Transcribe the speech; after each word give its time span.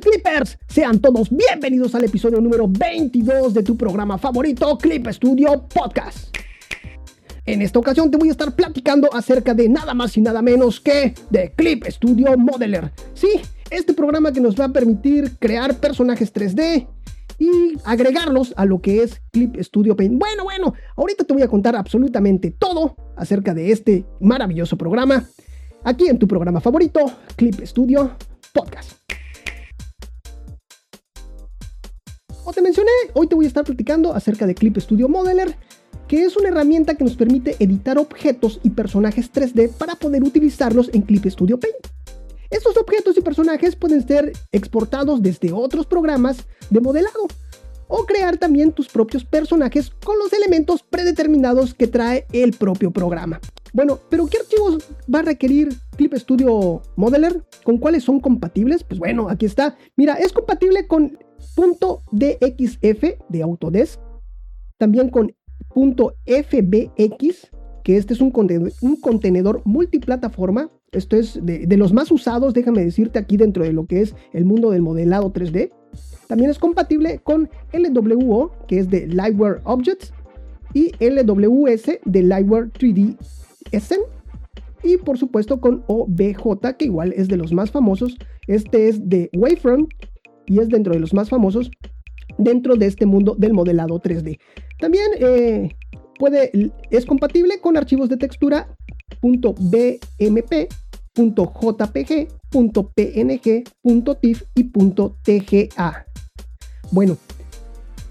Clippers? 0.00 0.58
Sean 0.68 1.00
todos 1.00 1.30
bienvenidos 1.30 1.94
al 1.94 2.04
episodio 2.04 2.40
número 2.40 2.68
22 2.68 3.54
de 3.54 3.62
tu 3.62 3.76
programa 3.76 4.18
favorito 4.18 4.76
Clip 4.76 5.06
Studio 5.08 5.66
Podcast. 5.72 6.36
En 7.46 7.62
esta 7.62 7.78
ocasión 7.78 8.10
te 8.10 8.18
voy 8.18 8.28
a 8.28 8.32
estar 8.32 8.54
platicando 8.54 9.08
acerca 9.14 9.54
de 9.54 9.68
nada 9.68 9.94
más 9.94 10.16
y 10.16 10.20
nada 10.20 10.42
menos 10.42 10.80
que 10.80 11.14
de 11.30 11.52
Clip 11.56 11.84
Studio 11.86 12.36
Modeler. 12.36 12.92
Sí, 13.14 13.40
este 13.70 13.94
programa 13.94 14.32
que 14.32 14.40
nos 14.40 14.58
va 14.58 14.66
a 14.66 14.72
permitir 14.72 15.38
crear 15.38 15.74
personajes 15.76 16.32
3D 16.32 16.86
y 17.38 17.78
agregarlos 17.84 18.52
a 18.56 18.66
lo 18.66 18.80
que 18.80 19.02
es 19.02 19.22
Clip 19.32 19.56
Studio 19.62 19.96
Paint. 19.96 20.18
Bueno, 20.18 20.44
bueno, 20.44 20.74
ahorita 20.96 21.24
te 21.24 21.32
voy 21.32 21.42
a 21.42 21.48
contar 21.48 21.74
absolutamente 21.74 22.50
todo 22.50 22.96
acerca 23.16 23.54
de 23.54 23.72
este 23.72 24.04
maravilloso 24.20 24.76
programa 24.76 25.24
aquí 25.84 26.08
en 26.08 26.18
tu 26.18 26.28
programa 26.28 26.60
favorito, 26.60 27.00
Clip 27.36 27.64
Studio 27.64 28.16
Podcast. 28.52 29.06
Como 32.46 32.54
te 32.54 32.62
mencioné, 32.62 32.92
hoy 33.14 33.26
te 33.26 33.34
voy 33.34 33.46
a 33.46 33.48
estar 33.48 33.64
platicando 33.64 34.14
acerca 34.14 34.46
de 34.46 34.54
Clip 34.54 34.78
Studio 34.78 35.08
Modeler, 35.08 35.56
que 36.06 36.22
es 36.22 36.36
una 36.36 36.50
herramienta 36.50 36.94
que 36.94 37.02
nos 37.02 37.16
permite 37.16 37.56
editar 37.58 37.98
objetos 37.98 38.60
y 38.62 38.70
personajes 38.70 39.32
3D 39.32 39.72
para 39.72 39.96
poder 39.96 40.22
utilizarlos 40.22 40.88
en 40.92 41.02
Clip 41.02 41.26
Studio 41.26 41.58
Paint. 41.58 41.88
Estos 42.48 42.76
objetos 42.76 43.16
y 43.16 43.20
personajes 43.20 43.74
pueden 43.74 44.06
ser 44.06 44.32
exportados 44.52 45.24
desde 45.24 45.52
otros 45.52 45.86
programas 45.86 46.46
de 46.70 46.80
modelado 46.80 47.26
o 47.88 48.06
crear 48.06 48.36
también 48.36 48.70
tus 48.70 48.86
propios 48.86 49.24
personajes 49.24 49.90
con 50.04 50.16
los 50.16 50.32
elementos 50.32 50.84
predeterminados 50.84 51.74
que 51.74 51.88
trae 51.88 52.26
el 52.30 52.52
propio 52.52 52.92
programa. 52.92 53.40
Bueno, 53.72 53.98
pero 54.08 54.26
¿qué 54.26 54.38
archivos 54.38 54.88
va 55.12 55.18
a 55.18 55.22
requerir 55.22 55.74
Clip 55.96 56.14
Studio 56.14 56.80
Modeler? 56.94 57.44
¿Con 57.64 57.78
cuáles 57.78 58.04
son 58.04 58.20
compatibles? 58.20 58.84
Pues 58.84 59.00
bueno, 59.00 59.28
aquí 59.28 59.46
está. 59.46 59.76
Mira, 59.96 60.14
es 60.14 60.32
compatible 60.32 60.86
con 60.86 61.18
.dxf 61.56 63.04
de 63.28 63.42
Autodesk, 63.42 64.00
también 64.78 65.10
con 65.10 65.34
.fbx, 65.74 67.50
que 67.82 67.96
este 67.96 68.14
es 68.14 68.20
un 68.20 68.30
contenedor, 68.30 69.62
multiplataforma. 69.64 70.70
Esto 70.92 71.16
es 71.16 71.38
de, 71.42 71.76
los 71.76 71.92
más 71.92 72.10
usados, 72.10 72.54
déjame 72.54 72.84
decirte 72.84 73.18
aquí 73.18 73.36
dentro 73.36 73.64
de 73.64 73.72
lo 73.72 73.86
que 73.86 74.00
es 74.00 74.14
el 74.32 74.44
mundo 74.44 74.70
del 74.70 74.82
modelado 74.82 75.32
3D. 75.32 75.70
También 76.26 76.50
es 76.50 76.58
compatible 76.58 77.20
con 77.22 77.48
LWO, 77.72 78.52
que 78.66 78.78
es 78.78 78.90
de 78.90 79.06
Liveware 79.06 79.60
Objects, 79.64 80.12
y 80.74 80.92
LWS 81.00 82.00
de 82.04 82.22
Liveware 82.22 82.72
3D 82.72 83.16
Essen. 83.72 84.00
Y 84.82 84.98
por 84.98 85.18
supuesto 85.18 85.60
con 85.60 85.84
OBJ, 85.86 86.76
que 86.78 86.84
igual 86.84 87.12
es 87.16 87.28
de 87.28 87.36
los 87.36 87.52
más 87.52 87.70
famosos. 87.70 88.16
Este 88.46 88.88
es 88.88 89.08
de 89.08 89.30
Wavefront 89.34 89.88
y 90.46 90.60
es 90.60 90.68
dentro 90.68 90.92
de 90.92 91.00
los 91.00 91.12
más 91.14 91.28
famosos 91.28 91.70
dentro 92.38 92.76
de 92.76 92.86
este 92.86 93.06
mundo 93.06 93.34
del 93.38 93.52
modelado 93.52 94.00
3D. 94.00 94.38
También 94.78 95.06
eh, 95.18 95.74
puede, 96.18 96.50
es 96.90 97.06
compatible 97.06 97.60
con 97.60 97.76
archivos 97.76 98.08
de 98.08 98.16
textura 98.16 98.68
.bmp, 99.22 100.68
.jpg, 101.14 102.28
.png, 102.50 103.64
.tif 104.20 104.42
y 104.54 104.64
.tga. 104.64 106.06
Bueno, 106.90 107.16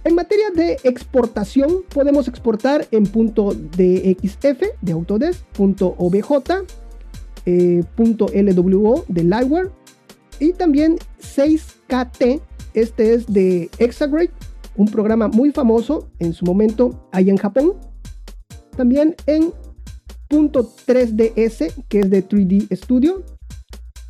en 0.04 0.16
materia 0.16 0.52
de 0.52 0.78
exportación, 0.84 1.84
podemos 1.94 2.28
exportar 2.28 2.88
en 2.92 3.06
.dxf 3.06 4.62
de 4.82 4.92
Autodesk, 4.92 5.44
.obj, 5.58 6.52
eh, 7.46 7.84
.lwo 7.98 9.06
de 9.08 9.24
Liveware 9.24 9.72
y 10.40 10.54
también 10.54 10.98
6KT. 11.90 12.42
Este 12.74 13.14
es 13.14 13.26
de 13.28 13.70
Exagrade, 13.80 14.32
un 14.76 14.88
programa 14.88 15.28
muy 15.28 15.52
famoso 15.52 16.10
en 16.20 16.34
su 16.34 16.46
momento 16.46 17.08
allá 17.12 17.32
en 17.32 17.38
Japón. 17.38 17.74
También 18.76 19.16
en 19.28 19.54
.3ds, 20.30 21.74
que 21.88 22.00
es 22.02 22.10
de 22.10 22.28
3D 22.28 22.76
Studio. 22.76 23.24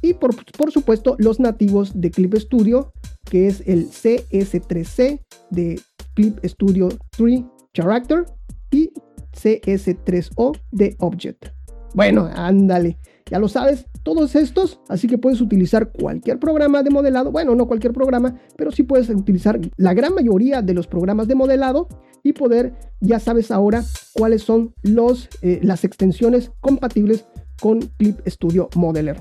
Y 0.02 0.14
por, 0.14 0.36
por 0.54 0.72
supuesto 0.72 1.16
los 1.20 1.40
nativos 1.40 2.00
de 2.00 2.12
Clip 2.12 2.36
Studio, 2.36 2.92
que 3.30 3.48
es 3.48 3.64
el 3.66 3.90
CS3C 3.90 5.22
de 5.50 5.80
Clip 6.14 6.38
Studio 6.46 6.90
3 7.12 7.44
Character 7.74 8.26
y 8.72 8.92
CS3O 9.34 10.58
de 10.72 10.96
Object. 11.00 11.48
Bueno, 11.94 12.30
ándale, 12.34 12.98
ya 13.30 13.40
lo 13.40 13.48
sabes, 13.48 13.86
todos 14.06 14.36
estos, 14.36 14.80
así 14.88 15.08
que 15.08 15.18
puedes 15.18 15.42
utilizar 15.42 15.92
cualquier 15.92 16.40
programa 16.40 16.84
de 16.84 16.92
modelado, 16.92 17.32
bueno, 17.32 17.56
no 17.56 17.68
cualquier 17.68 17.92
programa, 17.92 18.40
pero 18.56 18.72
sí 18.72 18.84
puedes 18.84 19.10
utilizar 19.10 19.60
la 19.78 19.96
gran 19.96 20.14
mayoría 20.14 20.62
de 20.62 20.76
los 20.76 20.86
programas 20.86 21.28
de 21.28 21.34
modelado 21.34 21.88
y 22.22 22.34
poder, 22.34 22.76
ya 23.02 23.20
sabes 23.20 23.50
ahora 23.50 23.84
cuáles 24.14 24.44
son 24.44 24.76
los, 24.84 25.28
eh, 25.42 25.60
las 25.64 25.84
extensiones 25.84 26.52
compatibles 26.62 27.26
con 27.60 27.80
Clip 27.98 28.20
Studio 28.28 28.70
Modeler. 28.76 29.20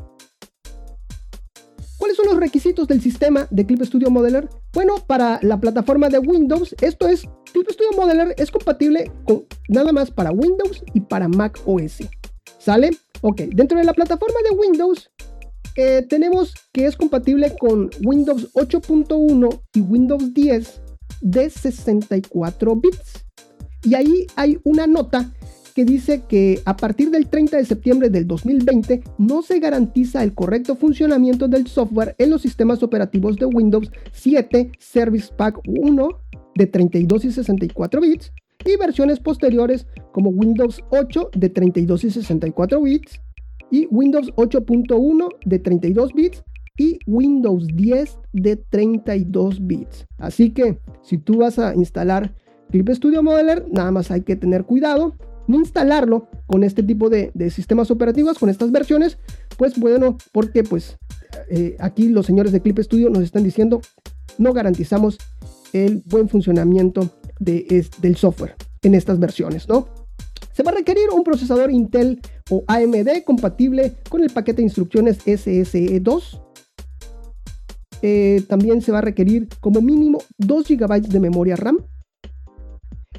¿Cuáles 1.97 2.19
son 2.19 2.27
los 2.27 2.37
requisitos 2.37 2.87
del 2.87 3.01
sistema 3.01 3.49
de 3.51 3.65
Clip 3.65 3.83
Studio 3.85 4.11
Modeler? 4.11 4.51
Bueno, 4.75 4.97
para 5.07 5.39
la 5.41 5.59
plataforma 5.59 6.11
de 6.11 6.19
Windows, 6.19 6.77
esto 6.83 7.09
es, 7.09 7.27
Clip 7.55 7.71
Studio 7.71 7.93
Modeler 7.97 8.35
es 8.37 8.51
compatible 8.51 9.11
con 9.25 9.47
nada 9.71 9.93
más 9.93 10.11
para 10.11 10.31
Windows 10.31 10.85
y 10.93 11.01
para 11.01 11.27
Mac 11.27 11.59
OS. 11.65 12.03
¿Sale? 12.65 12.93
Ok, 13.21 13.43
dentro 13.55 13.77
de 13.77 13.85
la 13.85 13.93
plataforma 13.93 14.37
de 14.49 14.57
Windows 14.57 15.11
eh, 15.77 16.07
tenemos 16.09 16.55
que 16.73 16.87
es 16.87 16.97
compatible 16.97 17.55
con 17.59 17.91
Windows 18.03 18.55
8.1 18.55 19.61
y 19.75 19.81
Windows 19.83 20.33
10 20.33 20.81
de 21.21 21.51
64 21.51 22.77
bits. 22.77 23.27
Y 23.83 23.95
ahí 23.95 24.27
hay 24.37 24.59
una 24.65 24.87
nota 24.87 25.31
que 25.75 25.85
dice 25.85 26.23
que 26.27 26.63
a 26.65 26.75
partir 26.75 27.11
del 27.11 27.29
30 27.29 27.59
de 27.59 27.67
septiembre 27.67 28.09
del 28.09 28.27
2020 28.27 29.03
no 29.19 29.43
se 29.43 29.59
garantiza 29.59 30.23
el 30.23 30.33
correcto 30.33 30.75
funcionamiento 30.75 31.49
del 31.49 31.67
software 31.67 32.15
en 32.17 32.31
los 32.31 32.41
sistemas 32.41 32.83
operativos 32.83 33.37
de 33.37 33.45
Windows 33.45 33.91
7 34.13 34.73
Service 34.79 35.31
Pack 35.37 35.61
1 35.67 36.09
de 36.55 36.67
32 36.67 37.27
y 37.27 37.33
64 37.33 38.01
bits 38.01 38.33
y 38.65 38.77
versiones 38.77 39.21
posteriores 39.21 39.87
como 40.13 40.31
Windows 40.31 40.83
8 40.91 41.31
de 41.35 41.49
32 41.49 42.05
y 42.05 42.11
64 42.11 42.81
bits 42.83 43.21
y 43.71 43.87
Windows 43.91 44.33
8.1 44.37 45.29
de 45.45 45.59
32 45.59 46.13
bits 46.13 46.45
y 46.77 46.99
Windows 47.07 47.67
10 47.69 48.19
de 48.33 48.57
32 48.57 49.67
bits. 49.67 50.07
Así 50.19 50.51
que 50.51 50.79
si 51.03 51.19
tú 51.19 51.39
vas 51.39 51.59
a 51.59 51.75
instalar 51.75 52.35
Clip 52.71 52.89
Studio 52.91 53.23
Modeler, 53.23 53.67
nada 53.71 53.91
más 53.91 54.11
hay 54.11 54.23
que 54.23 54.37
tener 54.37 54.65
cuidado, 54.65 55.15
no 55.47 55.59
instalarlo 55.59 56.29
con 56.47 56.65
este 56.65 56.83
tipo 56.83 57.11
de, 57.11 57.31
sistemas 57.51 57.91
operativos, 57.91 58.39
con 58.39 58.49
estas 58.49 58.73
versiones, 58.73 59.19
pues 59.57 59.79
bueno, 59.79 60.17
porque 60.33 60.65
pues 60.65 60.97
eh, 61.51 61.77
aquí 61.79 62.09
los 62.09 62.27
señores 62.27 62.53
de 62.53 62.61
Clip 62.61 62.79
Studio 62.81 63.11
nos 63.11 63.23
están 63.23 63.45
diciendo, 63.45 63.81
no 64.39 64.53
garantizamos 64.53 65.19
el 65.73 66.03
buen 66.07 66.29
funcionamiento 66.29 67.11
del 67.39 68.17
software 68.17 68.57
en 68.83 68.95
estas 68.95 69.19
versiones, 69.19 69.69
¿no? 69.69 69.89
Se 70.53 70.63
va 70.63 70.71
a 70.71 70.75
requerir 70.75 71.11
un 71.13 71.25
procesador 71.25 71.71
Intel 71.71 72.21
o 72.51 72.63
AMD 72.69 73.25
compatible 73.25 73.95
con 74.09 74.23
el 74.23 74.31
paquete 74.31 74.59
de 74.59 74.65
instrucciones 74.65 75.19
SSE2. 75.27 76.41
Eh, 78.03 78.43
también 78.49 78.81
se 78.83 78.93
va 78.93 78.99
a 78.99 79.03
requerir 79.03 79.49
como 79.61 79.81
mínimo 79.81 80.19
2 80.39 80.69
GB 80.69 81.09
de 81.09 81.21
memoria 81.21 81.57
RAM. 81.57 81.79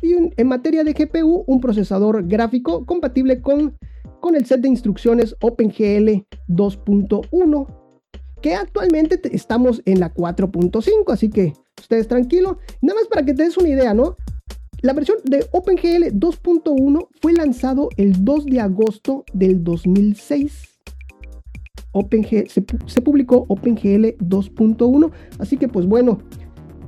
Y 0.01 0.13
en 0.13 0.47
materia 0.47 0.83
de 0.83 0.93
GPU, 0.93 1.43
un 1.47 1.59
procesador 1.59 2.27
gráfico 2.27 2.85
compatible 2.85 3.41
con, 3.41 3.75
con 4.21 4.35
el 4.35 4.45
set 4.45 4.61
de 4.61 4.69
instrucciones 4.69 5.35
OpenGL 5.41 6.25
2.1, 6.47 7.67
que 8.41 8.53
actualmente 8.53 9.19
estamos 9.35 9.81
en 9.85 9.99
la 9.99 10.13
4.5, 10.13 11.11
así 11.11 11.29
que 11.29 11.53
ustedes 11.79 12.07
tranquilo. 12.07 12.57
Nada 12.81 12.99
más 12.99 13.07
para 13.07 13.25
que 13.25 13.33
te 13.33 13.43
des 13.43 13.57
una 13.57 13.69
idea, 13.69 13.93
¿no? 13.93 14.15
La 14.81 14.93
versión 14.93 15.17
de 15.23 15.45
OpenGL 15.51 16.13
2.1 16.19 17.07
fue 17.21 17.33
lanzado 17.33 17.89
el 17.97 18.23
2 18.23 18.45
de 18.45 18.59
agosto 18.59 19.25
del 19.33 19.63
2006. 19.63 20.75
OpenGL, 21.91 22.47
se, 22.47 23.01
publicó 23.01 23.45
OpenGL 23.47 24.17
2.1, 24.19 25.11
así 25.39 25.55
que 25.57 25.69
pues 25.69 25.85
bueno, 25.85 26.19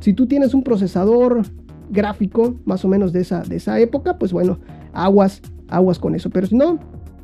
si 0.02 0.14
tú 0.14 0.28
tienes 0.28 0.54
un 0.54 0.64
procesador 0.64 1.44
gráfico 1.90 2.56
más 2.66 2.84
o 2.84 2.90
menos 2.90 3.14
de 3.14 3.22
esa, 3.22 3.42
de 3.42 3.56
esa 3.56 3.80
época, 3.80 4.20
pues 4.20 4.34
bueno, 4.34 4.60
aguas, 4.94 5.42
aguas 5.70 5.98
con 5.98 6.14
eso. 6.14 6.30
Pero 6.30 6.48
si 6.48 6.56
no, 6.56 6.80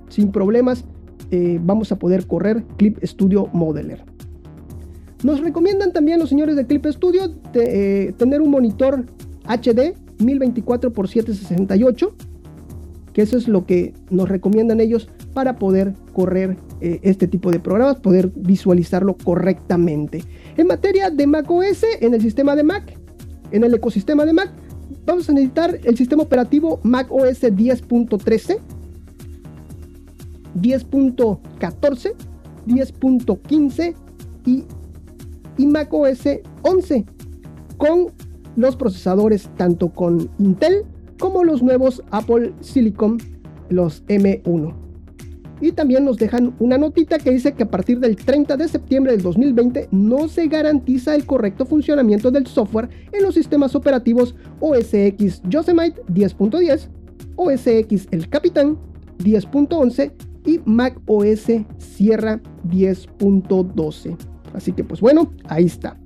sin 0.08 0.32
problemas, 0.32 0.86
eh, 1.30 1.60
vamos 1.62 1.92
a 1.92 2.00
poder 2.00 2.26
correr 2.26 2.64
Clip 2.78 2.98
Studio 3.04 3.50
Modeler. 3.54 4.13
Nos 5.24 5.40
recomiendan 5.40 5.94
también 5.94 6.20
los 6.20 6.30
señores 6.30 6.58
de 6.58 6.68
Clip 6.68 6.86
Studio 6.86 7.34
eh, 7.54 8.14
tener 8.18 8.42
un 8.42 8.52
monitor 8.52 9.06
HD 9.46 9.96
1024 10.20 10.90
x 10.90 11.12
768, 11.12 12.14
que 13.14 13.22
eso 13.22 13.38
es 13.38 13.48
lo 13.48 13.66
que 13.66 13.94
nos 14.10 14.28
recomiendan 14.28 14.82
ellos 14.82 15.08
para 15.34 15.58
poder 15.58 15.94
correr 16.12 16.58
eh, 16.82 17.00
este 17.04 17.28
tipo 17.28 17.52
de 17.52 17.60
programas, 17.60 17.98
poder 17.98 18.32
visualizarlo 18.36 19.16
correctamente. 19.16 20.24
En 20.58 20.68
materia 20.68 21.10
de 21.10 21.26
Mac 21.26 21.50
OS, 21.50 21.84
en 22.02 22.14
el 22.14 22.22
sistema 22.22 22.56
de 22.56 22.64
Mac, 22.64 22.98
en 23.52 23.64
el 23.64 23.74
ecosistema 23.74 24.26
de 24.26 24.34
Mac, 24.34 24.52
vamos 25.06 25.30
a 25.30 25.34
necesitar 25.34 25.80
el 25.84 25.96
sistema 25.96 26.24
operativo 26.24 26.82
Mac 26.84 27.08
OS 27.10 27.44
10.13, 27.44 28.58
10.14, 30.60 32.14
10.15 32.68 33.96
y, 34.46 34.66
y 35.58 35.68
Mac 35.68 35.94
OS 35.94 36.28
11 36.62 37.06
con 37.78 38.12
los 38.56 38.76
procesadores 38.76 39.50
tanto 39.58 39.90
con 39.90 40.30
Intel 40.40 40.86
como 41.20 41.44
los 41.44 41.62
nuevos 41.62 42.04
Apple 42.12 42.54
Silicon, 42.62 43.18
los 43.70 44.06
M1. 44.08 44.76
Y 45.62 45.72
también 45.72 46.04
nos 46.04 46.18
dejan 46.18 46.54
una 46.60 46.78
notita 46.78 47.18
que 47.18 47.32
dice 47.32 47.54
que 47.54 47.64
a 47.64 47.72
partir 47.72 48.00
del 48.00 48.18
30 48.18 48.58
de 48.58 48.68
septiembre 48.68 49.14
del 49.14 49.22
2020 49.22 49.88
no 49.92 50.28
se 50.28 50.48
garantiza 50.48 51.16
el 51.16 51.26
correcto 51.26 51.66
funcionamiento 51.66 52.32
del 52.32 52.48
software 52.48 52.90
en 53.14 53.24
los 53.24 53.36
sistemas 53.36 53.74
operativos 53.74 54.36
OS 54.60 54.94
X 54.94 55.42
Yosemite 55.48 56.04
10.10, 56.08 56.90
OS 57.38 57.68
X 57.68 58.08
El 58.12 58.28
Capitán 58.28 58.78
10.11 59.20 60.12
y 60.46 60.60
Mac 60.66 61.00
OS 61.06 61.46
Sierra 61.78 62.42
10.12. 62.68 64.33
Así 64.54 64.72
que 64.72 64.84
pues 64.84 65.02
bueno, 65.02 65.32
ahí 65.46 65.66
está. 65.66 65.98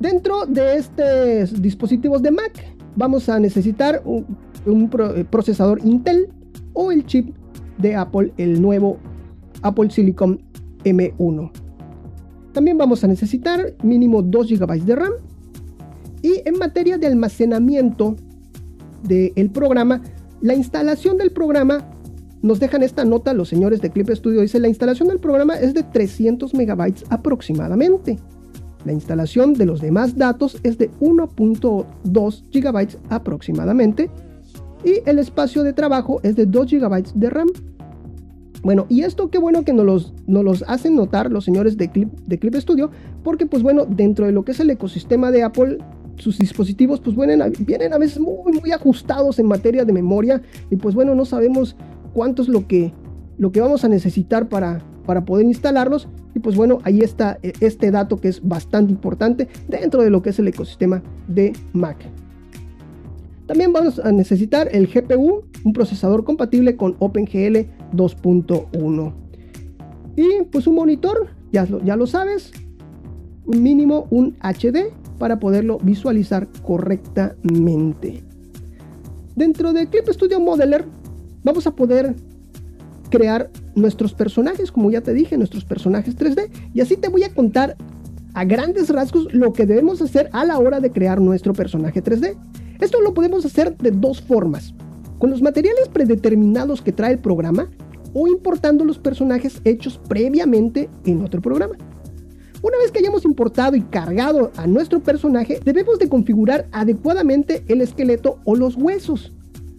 Dentro 0.00 0.46
de 0.46 0.76
estos 0.76 1.60
dispositivos 1.60 2.22
de 2.22 2.30
Mac 2.30 2.64
vamos 2.96 3.28
a 3.28 3.38
necesitar 3.38 4.02
un, 4.04 4.90
eh, 5.16 5.24
procesador 5.28 5.80
Intel 5.84 6.28
o 6.72 6.92
el 6.92 7.04
chip 7.06 7.34
de 7.78 7.94
Apple, 7.94 8.32
el 8.36 8.60
nuevo 8.60 8.98
Apple 9.62 9.90
Silicon 9.90 10.40
M1. 10.84 11.50
También 12.52 12.78
vamos 12.78 13.04
a 13.04 13.06
necesitar 13.06 13.74
mínimo 13.82 14.22
2 14.22 14.48
GB 14.58 14.84
de 14.84 14.96
RAM. 14.96 15.12
Y 16.22 16.42
en 16.44 16.58
materia 16.58 16.98
de 16.98 17.06
almacenamiento 17.06 18.16
del 19.04 19.50
programa, 19.50 20.02
la 20.40 20.54
instalación 20.54 21.16
del 21.16 21.30
programa, 21.30 21.88
nos 22.42 22.60
dejan 22.60 22.82
esta 22.82 23.04
nota 23.04 23.32
los 23.34 23.48
señores 23.48 23.80
de 23.80 23.90
Clip 23.90 24.08
Studio, 24.10 24.40
dice 24.40 24.60
la 24.60 24.68
instalación 24.68 25.08
del 25.08 25.18
programa 25.18 25.54
es 25.54 25.74
de 25.74 25.82
300 25.82 26.54
MB 26.54 26.92
aproximadamente. 27.10 28.18
La 28.84 28.92
instalación 28.92 29.54
de 29.54 29.66
los 29.66 29.80
demás 29.80 30.16
datos 30.16 30.58
es 30.62 30.78
de 30.78 30.90
1.2 31.00 32.44
GB 32.52 32.98
aproximadamente 33.10 34.08
y 34.84 35.02
el 35.04 35.18
espacio 35.18 35.62
de 35.62 35.72
trabajo 35.72 36.20
es 36.22 36.36
de 36.36 36.46
2 36.46 36.70
GB 36.70 37.12
de 37.14 37.30
RAM. 37.30 37.48
Bueno, 38.62 38.86
y 38.88 39.02
esto 39.02 39.30
qué 39.30 39.38
bueno 39.38 39.64
que 39.64 39.72
nos 39.72 39.84
los, 39.84 40.14
los 40.26 40.64
hacen 40.66 40.96
notar 40.96 41.30
los 41.30 41.44
señores 41.44 41.76
de 41.76 41.90
Clip, 41.90 42.08
de 42.26 42.38
Clip 42.38 42.54
Studio, 42.56 42.90
porque 43.22 43.46
pues 43.46 43.62
bueno, 43.62 43.84
dentro 43.84 44.26
de 44.26 44.32
lo 44.32 44.44
que 44.44 44.52
es 44.52 44.60
el 44.60 44.70
ecosistema 44.70 45.30
de 45.30 45.42
Apple, 45.42 45.78
sus 46.16 46.38
dispositivos 46.38 47.00
pues 47.00 47.16
vienen 47.16 47.42
a, 47.42 47.48
vienen 47.60 47.92
a 47.92 47.98
veces 47.98 48.20
muy, 48.20 48.52
muy 48.60 48.72
ajustados 48.72 49.38
en 49.38 49.46
materia 49.46 49.84
de 49.84 49.92
memoria 49.92 50.42
y 50.70 50.76
pues 50.76 50.94
bueno, 50.94 51.14
no 51.14 51.24
sabemos 51.24 51.76
cuánto 52.18 52.42
es 52.42 52.48
lo 52.48 52.66
que, 52.66 52.92
lo 53.36 53.52
que 53.52 53.60
vamos 53.60 53.84
a 53.84 53.88
necesitar 53.88 54.48
para, 54.48 54.82
para 55.06 55.24
poder 55.24 55.46
instalarlos. 55.46 56.08
Y 56.34 56.40
pues 56.40 56.56
bueno, 56.56 56.78
ahí 56.82 56.98
está 56.98 57.38
eh, 57.44 57.52
este 57.60 57.92
dato 57.92 58.16
que 58.16 58.26
es 58.26 58.42
bastante 58.42 58.90
importante 58.90 59.46
dentro 59.68 60.02
de 60.02 60.10
lo 60.10 60.20
que 60.20 60.30
es 60.30 60.38
el 60.40 60.48
ecosistema 60.48 61.00
de 61.28 61.52
Mac. 61.72 61.96
También 63.46 63.72
vamos 63.72 64.00
a 64.00 64.10
necesitar 64.10 64.68
el 64.72 64.88
GPU, 64.88 65.44
un 65.62 65.72
procesador 65.72 66.24
compatible 66.24 66.74
con 66.74 66.96
OpenGL 66.98 67.68
2.1. 67.94 69.12
Y 70.16 70.42
pues 70.50 70.66
un 70.66 70.74
monitor, 70.74 71.28
ya 71.52 71.66
lo, 71.66 71.80
ya 71.84 71.94
lo 71.94 72.08
sabes, 72.08 72.50
mínimo 73.46 74.08
un 74.10 74.36
HD 74.40 74.92
para 75.20 75.38
poderlo 75.38 75.78
visualizar 75.78 76.48
correctamente. 76.64 78.24
Dentro 79.36 79.72
de 79.72 79.88
Clip 79.88 80.08
Studio 80.08 80.40
Modeler 80.40 80.84
vamos 81.48 81.66
a 81.66 81.74
poder 81.74 82.14
crear 83.08 83.50
nuestros 83.74 84.12
personajes, 84.12 84.70
como 84.70 84.90
ya 84.90 85.00
te 85.00 85.14
dije, 85.14 85.38
nuestros 85.38 85.64
personajes 85.64 86.14
3D. 86.14 86.50
Y 86.74 86.82
así 86.82 86.96
te 86.96 87.08
voy 87.08 87.22
a 87.22 87.32
contar 87.32 87.74
a 88.34 88.44
grandes 88.44 88.90
rasgos 88.90 89.32
lo 89.32 89.54
que 89.54 89.64
debemos 89.64 90.02
hacer 90.02 90.28
a 90.32 90.44
la 90.44 90.58
hora 90.58 90.80
de 90.80 90.90
crear 90.90 91.22
nuestro 91.22 91.54
personaje 91.54 92.04
3D. 92.04 92.36
Esto 92.80 93.00
lo 93.00 93.14
podemos 93.14 93.46
hacer 93.46 93.76
de 93.78 93.90
dos 93.90 94.20
formas. 94.20 94.74
Con 95.18 95.30
los 95.30 95.40
materiales 95.40 95.88
predeterminados 95.88 96.82
que 96.82 96.92
trae 96.92 97.12
el 97.12 97.18
programa 97.18 97.68
o 98.12 98.28
importando 98.28 98.84
los 98.84 98.98
personajes 98.98 99.62
hechos 99.64 99.98
previamente 100.06 100.90
en 101.06 101.22
otro 101.22 101.40
programa. 101.40 101.76
Una 102.60 102.76
vez 102.76 102.92
que 102.92 102.98
hayamos 102.98 103.24
importado 103.24 103.74
y 103.74 103.82
cargado 103.82 104.52
a 104.56 104.66
nuestro 104.66 105.00
personaje, 105.00 105.60
debemos 105.64 105.98
de 105.98 106.10
configurar 106.10 106.66
adecuadamente 106.72 107.64
el 107.68 107.80
esqueleto 107.80 108.38
o 108.44 108.54
los 108.54 108.76
huesos. 108.76 109.32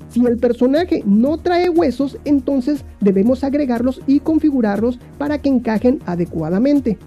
Si 0.10 0.26
el 0.26 0.38
personaje 0.38 1.04
no 1.06 1.38
trae 1.38 1.70
huesos, 1.70 2.18
entonces 2.26 2.84
debemos 3.00 3.44
agregarlos 3.44 4.02
y 4.08 4.20
configurarlos 4.20 5.00
para 5.18 5.40
que 5.40 5.50
encajen 5.50 6.00
adecuadamente. 6.06 6.98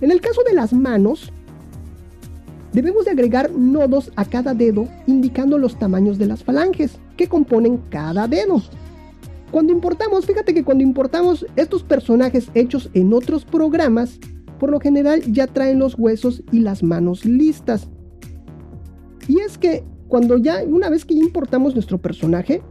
En 0.00 0.10
el 0.10 0.20
caso 0.20 0.42
de 0.42 0.54
las 0.54 0.72
manos, 0.72 1.32
debemos 2.72 3.04
de 3.04 3.10
agregar 3.10 3.50
nodos 3.50 4.10
a 4.16 4.24
cada 4.24 4.54
dedo 4.54 4.88
indicando 5.06 5.58
los 5.58 5.78
tamaños 5.78 6.18
de 6.18 6.26
las 6.26 6.44
falanges 6.44 6.98
que 7.16 7.28
componen 7.28 7.78
cada 7.90 8.26
dedo. 8.26 8.62
Cuando 9.50 9.72
importamos, 9.72 10.26
fíjate 10.26 10.54
que 10.54 10.64
cuando 10.64 10.82
importamos 10.82 11.46
estos 11.56 11.82
personajes 11.82 12.50
hechos 12.54 12.90
en 12.94 13.12
otros 13.12 13.44
programas, 13.44 14.18
por 14.58 14.70
lo 14.70 14.80
general 14.80 15.22
ya 15.32 15.46
traen 15.46 15.78
los 15.78 15.98
huesos 15.98 16.42
y 16.52 16.60
las 16.60 16.82
manos 16.82 17.24
listas. 17.24 17.88
Y 19.28 19.40
es 19.40 19.58
que 19.58 19.84
cuando 20.08 20.38
ya, 20.38 20.62
una 20.64 20.88
vez 20.88 21.04
que 21.04 21.14
importamos 21.14 21.74
nuestro 21.74 21.98
personaje, 21.98 22.62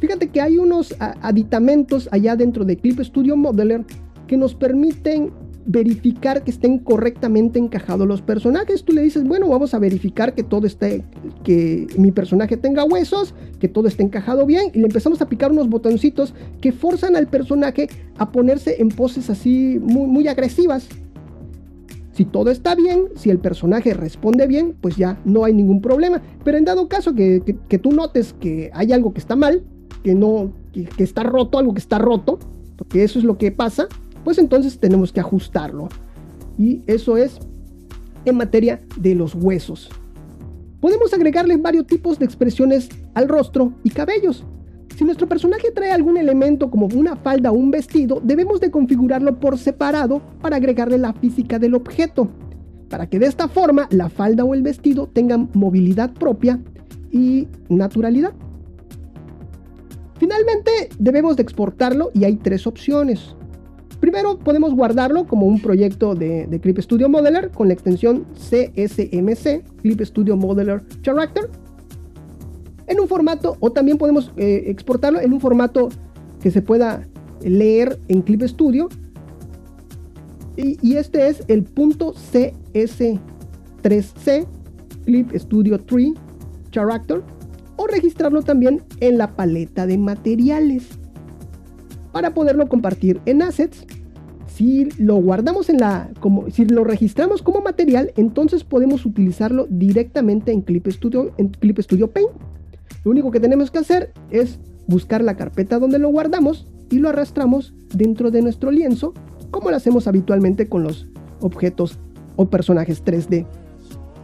fíjate 0.00 0.28
que 0.28 0.40
hay 0.40 0.58
unos 0.58 0.94
aditamentos 0.98 2.08
allá 2.12 2.36
dentro 2.36 2.64
de 2.64 2.76
Clip 2.76 3.00
Studio 3.00 3.36
Modeler 3.36 3.84
que 4.26 4.36
nos 4.36 4.54
permiten 4.54 5.32
verificar 5.66 6.44
que 6.44 6.50
estén 6.50 6.78
correctamente 6.78 7.58
encajados 7.58 8.06
los 8.06 8.20
personajes. 8.20 8.84
Tú 8.84 8.92
le 8.92 9.02
dices, 9.02 9.24
bueno, 9.24 9.48
vamos 9.48 9.72
a 9.72 9.78
verificar 9.78 10.34
que 10.34 10.42
todo 10.42 10.66
esté, 10.66 11.04
que 11.42 11.86
mi 11.96 12.10
personaje 12.10 12.56
tenga 12.56 12.84
huesos, 12.84 13.34
que 13.60 13.68
todo 13.68 13.88
esté 13.88 14.02
encajado 14.02 14.44
bien, 14.44 14.70
y 14.74 14.78
le 14.78 14.84
empezamos 14.84 15.22
a 15.22 15.28
picar 15.28 15.52
unos 15.52 15.68
botoncitos 15.68 16.34
que 16.60 16.72
forzan 16.72 17.16
al 17.16 17.28
personaje 17.28 17.88
a 18.18 18.30
ponerse 18.30 18.80
en 18.80 18.88
poses 18.88 19.30
así 19.30 19.78
muy, 19.80 20.06
muy 20.06 20.28
agresivas. 20.28 20.88
Si 22.14 22.24
todo 22.24 22.50
está 22.50 22.76
bien, 22.76 23.08
si 23.16 23.30
el 23.30 23.40
personaje 23.40 23.92
responde 23.92 24.46
bien, 24.46 24.76
pues 24.80 24.96
ya 24.96 25.18
no 25.24 25.44
hay 25.44 25.52
ningún 25.52 25.82
problema. 25.82 26.22
Pero 26.44 26.56
en 26.56 26.64
dado 26.64 26.88
caso 26.88 27.12
que, 27.12 27.40
tú 27.82 27.90
notes 27.90 28.34
que 28.38 28.70
hay 28.72 28.92
algo 28.92 29.12
que 29.12 29.18
está 29.18 29.34
mal, 29.34 29.64
que 30.04 30.14
no, 30.14 30.52
que, 30.72 30.88
está 31.02 31.24
roto, 31.24 31.58
algo 31.58 31.74
que 31.74 31.80
está 31.80 31.98
roto, 31.98 32.38
porque 32.76 33.02
eso 33.02 33.18
es 33.18 33.24
lo 33.24 33.36
que 33.36 33.50
pasa, 33.50 33.88
pues 34.22 34.38
entonces 34.38 34.78
tenemos 34.78 35.12
que 35.12 35.18
ajustarlo. 35.18 35.88
Y 36.56 36.82
eso 36.86 37.16
es 37.16 37.40
en 38.24 38.36
materia 38.36 38.80
de 38.96 39.16
los 39.16 39.34
huesos. 39.34 39.90
Podemos 40.80 41.12
agregarle 41.12 41.56
varios 41.56 41.86
tipos 41.88 42.20
de 42.20 42.26
expresiones 42.26 42.90
al 43.14 43.28
rostro 43.28 43.72
y 43.82 43.90
cabellos. 43.90 44.44
Si 44.96 45.04
nuestro 45.04 45.28
personaje 45.28 45.72
trae 45.72 45.90
algún 45.90 46.16
elemento 46.16 46.70
como 46.70 46.86
una 46.86 47.16
falda 47.16 47.50
o 47.50 47.54
un 47.54 47.70
vestido, 47.72 48.20
debemos 48.22 48.60
de 48.60 48.70
configurarlo 48.70 49.40
por 49.40 49.58
separado 49.58 50.22
para 50.40 50.56
agregarle 50.56 50.98
la 50.98 51.12
física 51.12 51.58
del 51.58 51.74
objeto, 51.74 52.28
para 52.88 53.08
que 53.08 53.18
de 53.18 53.26
esta 53.26 53.48
forma 53.48 53.88
la 53.90 54.08
falda 54.08 54.44
o 54.44 54.54
el 54.54 54.62
vestido 54.62 55.08
tengan 55.08 55.50
movilidad 55.52 56.12
propia 56.12 56.60
y 57.10 57.48
naturalidad. 57.68 58.34
Finalmente 60.18 60.70
debemos 60.98 61.36
de 61.36 61.42
exportarlo 61.42 62.10
y 62.14 62.22
hay 62.22 62.36
tres 62.36 62.64
opciones. 62.66 63.34
Primero 63.98 64.38
podemos 64.38 64.74
guardarlo 64.74 65.26
como 65.26 65.46
un 65.46 65.60
proyecto 65.60 66.14
de, 66.14 66.46
Clip 66.62 66.78
Studio 66.78 67.08
Modeler 67.08 67.50
con 67.50 67.66
la 67.66 67.74
extensión 67.74 68.26
CSMC, 68.34 69.64
Clip 69.82 70.00
Studio 70.02 70.36
Modeler 70.36 70.82
Character 71.02 71.50
en 72.86 73.00
un 73.00 73.08
formato, 73.08 73.56
o 73.60 73.72
también 73.72 73.98
podemos 73.98 74.32
eh, 74.36 74.64
exportarlo 74.66 75.20
en 75.20 75.32
un 75.32 75.40
formato 75.40 75.88
que 76.40 76.50
se 76.50 76.62
pueda 76.62 77.06
leer 77.42 77.98
en 78.08 78.22
Clip 78.22 78.42
Studio. 78.42 78.88
Y, 80.56 80.96
este 80.96 81.28
es 81.28 81.42
el 81.48 81.64
punto 81.64 82.14
CS3C, 82.14 84.46
Clip 85.04 85.34
Studio 85.34 85.80
3 85.80 86.12
Character, 86.70 87.22
o 87.76 87.88
registrarlo 87.88 88.40
también 88.42 88.82
en 89.00 89.18
la 89.18 89.34
paleta 89.34 89.84
de 89.86 89.98
materiales 89.98 90.86
para 92.12 92.32
poderlo 92.32 92.68
compartir 92.68 93.20
en 93.26 93.42
assets. 93.42 93.84
Si 94.46 94.84
lo 94.98 95.16
guardamos 95.16 95.68
en 95.68 95.78
la, 95.78 96.10
como, 96.20 96.48
si 96.50 96.64
lo 96.64 96.84
registramos 96.84 97.42
como 97.42 97.60
material, 97.60 98.12
entonces 98.16 98.62
podemos 98.62 99.04
utilizarlo 99.04 99.66
directamente 99.68 100.52
en 100.52 100.62
Clip 100.62 100.86
Studio, 100.86 101.32
en 101.38 101.48
Clip 101.48 101.80
Studio 101.80 102.12
Paint. 102.12 102.30
Lo 103.04 103.10
único 103.10 103.30
que 103.30 103.40
tenemos 103.40 103.70
que 103.70 103.78
hacer 103.78 104.12
es 104.30 104.58
buscar 104.86 105.22
la 105.22 105.36
carpeta 105.36 105.78
donde 105.78 105.98
lo 105.98 106.08
guardamos 106.08 106.66
y 106.90 106.98
lo 106.98 107.10
arrastramos 107.10 107.74
dentro 107.94 108.30
de 108.30 108.42
nuestro 108.42 108.70
lienzo, 108.70 109.12
como 109.50 109.70
lo 109.70 109.76
hacemos 109.76 110.08
habitualmente 110.08 110.68
con 110.68 110.82
los 110.82 111.06
objetos 111.40 111.98
o 112.36 112.48
personajes 112.48 113.04
3D. 113.04 113.46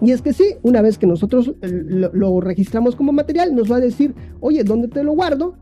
Y 0.02 0.12
es 0.12 0.22
que 0.22 0.32
sí, 0.32 0.54
una 0.62 0.80
vez 0.80 0.96
que 0.96 1.06
nosotros 1.06 1.54
lo, 1.60 2.40
registramos 2.40 2.96
como 2.96 3.12
material, 3.12 3.54
nos 3.54 3.70
va 3.70 3.76
a 3.76 3.80
decir, 3.80 4.14
oye, 4.40 4.64
¿dónde 4.64 4.88
te 4.88 5.04
lo 5.04 5.12
guardo? 5.12 5.56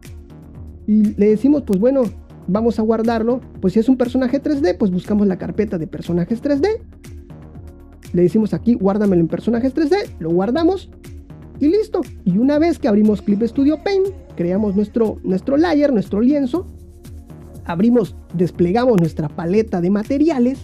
Y 0.87 1.15
le 1.17 1.31
decimos, 1.31 1.63
pues 1.63 1.81
bueno, 1.81 2.03
vamos 2.47 2.79
a 2.79 2.83
guardarlo. 2.83 3.41
Pues 3.61 3.73
si 3.73 3.81
es 3.81 3.89
un 3.89 3.97
personaje 3.97 4.41
3D, 4.41 4.79
pues 4.79 4.93
buscamos 4.93 5.27
la 5.27 5.39
carpeta 5.39 5.77
de 5.77 5.89
personajes 5.89 6.41
3D. 6.41 6.69
Le 8.13 8.23
decimos 8.23 8.55
aquí, 8.55 8.75
guárdamelo 8.75 9.21
en 9.21 9.29
personajes 9.29 9.75
3D, 9.75 9.97
lo 10.21 10.31
guardamos 10.31 10.89
y 11.61 11.69
listo. 11.69 12.01
Y 12.25 12.39
una 12.39 12.59
vez 12.59 12.79
que 12.79 12.89
abrimos 12.89 13.23
Clip 13.23 13.43
Studio 13.43 13.83
Paint, 13.83 14.09
creamos 14.37 14.77
nuestro, 14.77 15.19
nuestro 15.23 15.57
layer, 15.57 15.93
nuestro 15.93 16.21
lienzo, 16.21 16.67
abrimos, 17.65 18.17
desplegamos 18.35 19.01
nuestra 19.01 19.29
paleta 19.29 19.81
de 19.81 19.91
materiales 19.91 20.59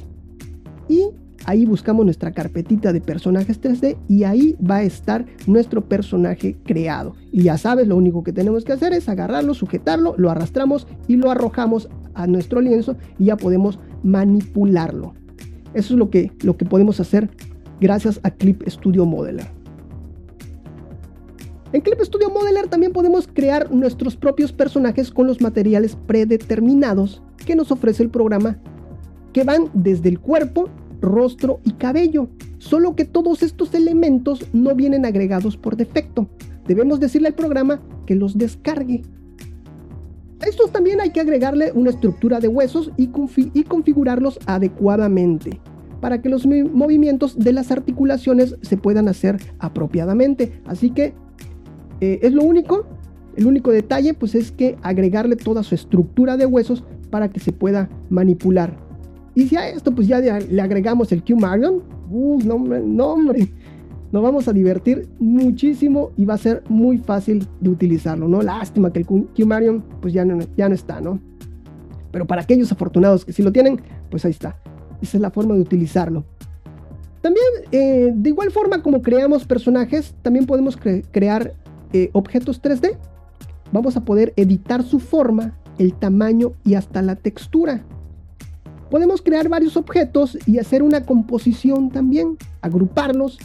y 0.89 1.11
ahí 1.47 1.67
buscamos 1.67 2.05
nuestra 2.05 2.33
carpetita 2.33 2.93
de 2.93 3.01
personajes 3.01 3.61
3D 3.61 3.97
y 4.09 4.25
ahí 4.25 4.57
va 4.59 4.77
a 4.77 4.83
estar 4.83 5.27
nuestro 5.47 5.87
personaje 5.87 6.57
creado. 6.65 7.15
Y 7.31 7.45
ya 7.45 7.59
sabes, 7.59 7.89
lo 7.89 7.97
único 7.97 8.23
que 8.23 8.33
tenemos 8.33 8.65
que 8.65 8.73
hacer 8.73 8.93
es 8.93 9.09
agarrarlo, 9.09 9.55
sujetarlo, 9.55 10.15
lo 10.17 10.31
arrastramos 10.31 10.87
y 11.09 11.17
lo 11.17 11.31
arrojamos 11.31 11.89
a 12.15 12.27
nuestro 12.27 12.61
lienzo 12.61 12.97
y 13.19 13.27
ya 13.27 13.37
podemos 13.37 13.79
manipularlo. 14.03 15.15
Eso 15.75 15.95
es 15.95 15.99
lo 15.99 16.09
que, 16.09 16.31
lo 16.43 16.57
que 16.57 16.65
podemos 16.65 17.01
hacer 17.01 17.29
gracias 17.81 18.21
a 18.23 18.31
Clip 18.31 18.63
Studio 18.69 19.05
Modeler. 19.05 19.64
En 21.75 21.81
Clip 21.81 22.01
Studio 22.03 22.31
Modeler 22.31 22.69
también 22.69 22.93
podemos 22.93 23.27
crear 23.27 23.73
nuestros 23.73 24.15
propios 24.15 24.53
personajes 24.53 25.11
con 25.11 25.27
los 25.27 25.41
materiales 25.41 25.97
predeterminados 26.07 27.21
que 27.45 27.57
nos 27.57 27.73
ofrece 27.73 28.05
el 28.05 28.11
programa, 28.11 28.59
que 29.33 29.43
van 29.43 29.71
desde 29.75 30.09
el 30.09 30.21
cuerpo, 30.21 30.69
rostro 31.01 31.59
y 31.65 31.73
cabello, 31.73 32.29
solo 32.59 32.95
que 32.95 33.05
todos 33.05 33.43
estos 33.43 33.75
elementos 33.75 34.47
no 34.53 34.77
vienen 34.77 35.05
agregados 35.05 35.57
por 35.57 35.77
defecto. 35.77 36.29
Debemos 36.65 37.01
decirle 37.01 37.27
al 37.27 37.35
programa 37.35 37.81
que 38.07 38.15
los 38.15 38.39
descargue. 38.39 39.03
A 40.43 40.47
estos 40.47 40.71
también 40.71 41.01
hay 41.01 41.11
que 41.11 41.23
agregarle 41.23 41.73
una 41.73 41.91
estructura 41.91 42.39
de 42.39 42.47
huesos 42.47 42.93
y, 42.97 43.11
y 43.53 43.65
configurarlos 43.65 44.39
adecuadamente 44.47 45.59
para 46.01 46.21
que 46.21 46.29
los 46.29 46.47
movimientos 46.47 47.37
de 47.39 47.53
las 47.53 47.71
articulaciones 47.71 48.57
se 48.61 48.77
puedan 48.77 49.09
hacer 49.09 49.41
apropiadamente. 49.59 50.61
Así 50.67 50.91
que 50.91 51.15
eh, 52.05 52.19
es 52.23 52.35
lo 52.35 52.43
único, 52.43 52.85
el 53.35 53.47
único 53.47 53.71
detalle 53.71 54.13
pues 54.13 54.35
es 54.35 54.53
que 54.53 54.77
agregarle 54.83 55.37
toda 55.37 55.63
su 55.63 55.75
estructura 55.75 56.37
de 56.37 56.45
huesos 56.45 56.85
para 57.11 57.31
que 57.31 57.41
se 57.41 57.53
pueda 57.53 57.89
manipular. 58.11 58.77
Y 59.35 59.49
si 59.49 59.57
a 59.57 59.69
esto 59.69 59.95
pues 59.95 60.07
ya 60.07 60.21
le 60.21 60.63
agregamos 60.63 61.11
el 61.13 61.25
Q-Marion, 61.25 61.83
uff, 62.11 62.45
no 62.45 62.57
hombre, 62.57 62.83
no 62.85 63.07
hombre, 63.07 63.49
nos 64.13 64.23
vamos 64.23 64.47
a 64.49 64.53
divertir 64.53 65.09
muchísimo 65.19 66.13
y 66.17 66.27
va 66.27 66.35
a 66.35 66.39
ser 66.39 66.63
muy 66.69 66.99
fácil 66.99 67.49
de 67.61 67.71
utilizarlo, 67.71 68.29
¿no? 68.29 68.43
Lástima 68.43 68.93
que 68.93 69.01
el 69.01 69.07
Q-Marion 69.07 69.83
pues 70.01 70.13
ya 70.13 70.25
no, 70.25 70.39
ya 70.57 70.69
no 70.69 70.75
está, 70.75 71.01
¿no? 71.01 71.19
Pero 72.13 72.27
para 72.27 72.43
aquellos 72.43 72.71
afortunados 72.71 73.25
que 73.25 73.33
sí 73.33 73.43
lo 73.43 73.51
tienen, 73.51 73.81
pues 74.11 74.25
ahí 74.25 74.31
está. 74.31 74.57
Esa 75.01 75.17
es 75.17 75.21
la 75.21 75.31
forma 75.31 75.55
de 75.55 75.63
utilizarlo. 75.63 76.25
También, 77.23 77.47
eh, 77.73 78.13
de 78.15 78.29
igual 78.29 78.51
forma 78.51 78.83
como 78.83 79.01
creamos 79.01 79.47
personajes, 79.47 80.15
también 80.21 80.45
podemos 80.45 80.77
crear 81.11 81.55
eh, 81.93 82.11
objetos 82.13 82.63
3D, 82.63 82.97
vamos 83.73 83.97
a 83.97 84.05
poder 84.05 84.33
editar 84.37 84.83
su 84.83 85.01
forma, 85.01 85.57
el 85.79 85.95
tamaño 85.95 86.53
y 86.65 86.75
hasta 86.75 87.03
la 87.03 87.17
textura. 87.17 87.85
Podemos 88.91 89.23
crear 89.23 89.49
varios 89.49 89.77
objetos 89.77 90.39
y 90.47 90.59
hacer 90.59 90.83
una 90.83 91.05
composición 91.05 91.91
también, 91.91 92.37
agruparlos 92.61 93.39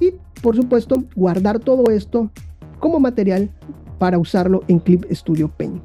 y 0.00 0.14
por 0.42 0.56
supuesto 0.56 1.04
guardar 1.14 1.60
todo 1.60 1.90
esto 1.90 2.30
como 2.80 2.98
material 2.98 3.50
para 3.98 4.18
usarlo 4.18 4.62
en 4.66 4.80
Clip 4.80 5.04
Studio 5.12 5.48
Paint. 5.48 5.82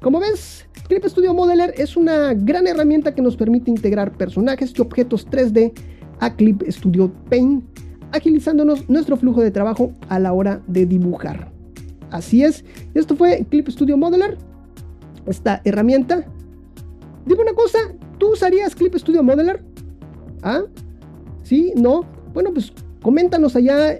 Como 0.00 0.20
ves, 0.20 0.66
Clip 0.88 1.04
Studio 1.04 1.34
Modeler 1.34 1.74
es 1.76 1.96
una 1.96 2.34
gran 2.34 2.66
herramienta 2.66 3.14
que 3.14 3.22
nos 3.22 3.36
permite 3.36 3.70
integrar 3.70 4.16
personajes 4.16 4.72
y 4.76 4.80
objetos 4.80 5.26
3D 5.28 5.72
a 6.20 6.34
Clip 6.34 6.62
Studio 6.68 7.10
Paint 7.28 7.69
agilizándonos 8.12 8.88
nuestro 8.88 9.16
flujo 9.16 9.40
de 9.40 9.50
trabajo 9.50 9.92
a 10.08 10.18
la 10.18 10.32
hora 10.32 10.60
de 10.66 10.86
dibujar. 10.86 11.50
Así 12.10 12.42
es, 12.42 12.64
esto 12.94 13.16
fue 13.16 13.46
Clip 13.48 13.68
Studio 13.68 13.96
Modeler, 13.96 14.36
esta 15.26 15.60
herramienta. 15.64 16.24
Dime 17.24 17.42
una 17.42 17.54
cosa, 17.54 17.78
¿tú 18.18 18.32
usarías 18.32 18.74
Clip 18.74 18.94
Studio 18.96 19.22
Modeler? 19.22 19.62
¿Ah? 20.42 20.62
¿Sí? 21.42 21.72
¿No? 21.76 22.04
Bueno, 22.34 22.52
pues 22.52 22.72
coméntanos 23.02 23.54
allá, 23.54 23.98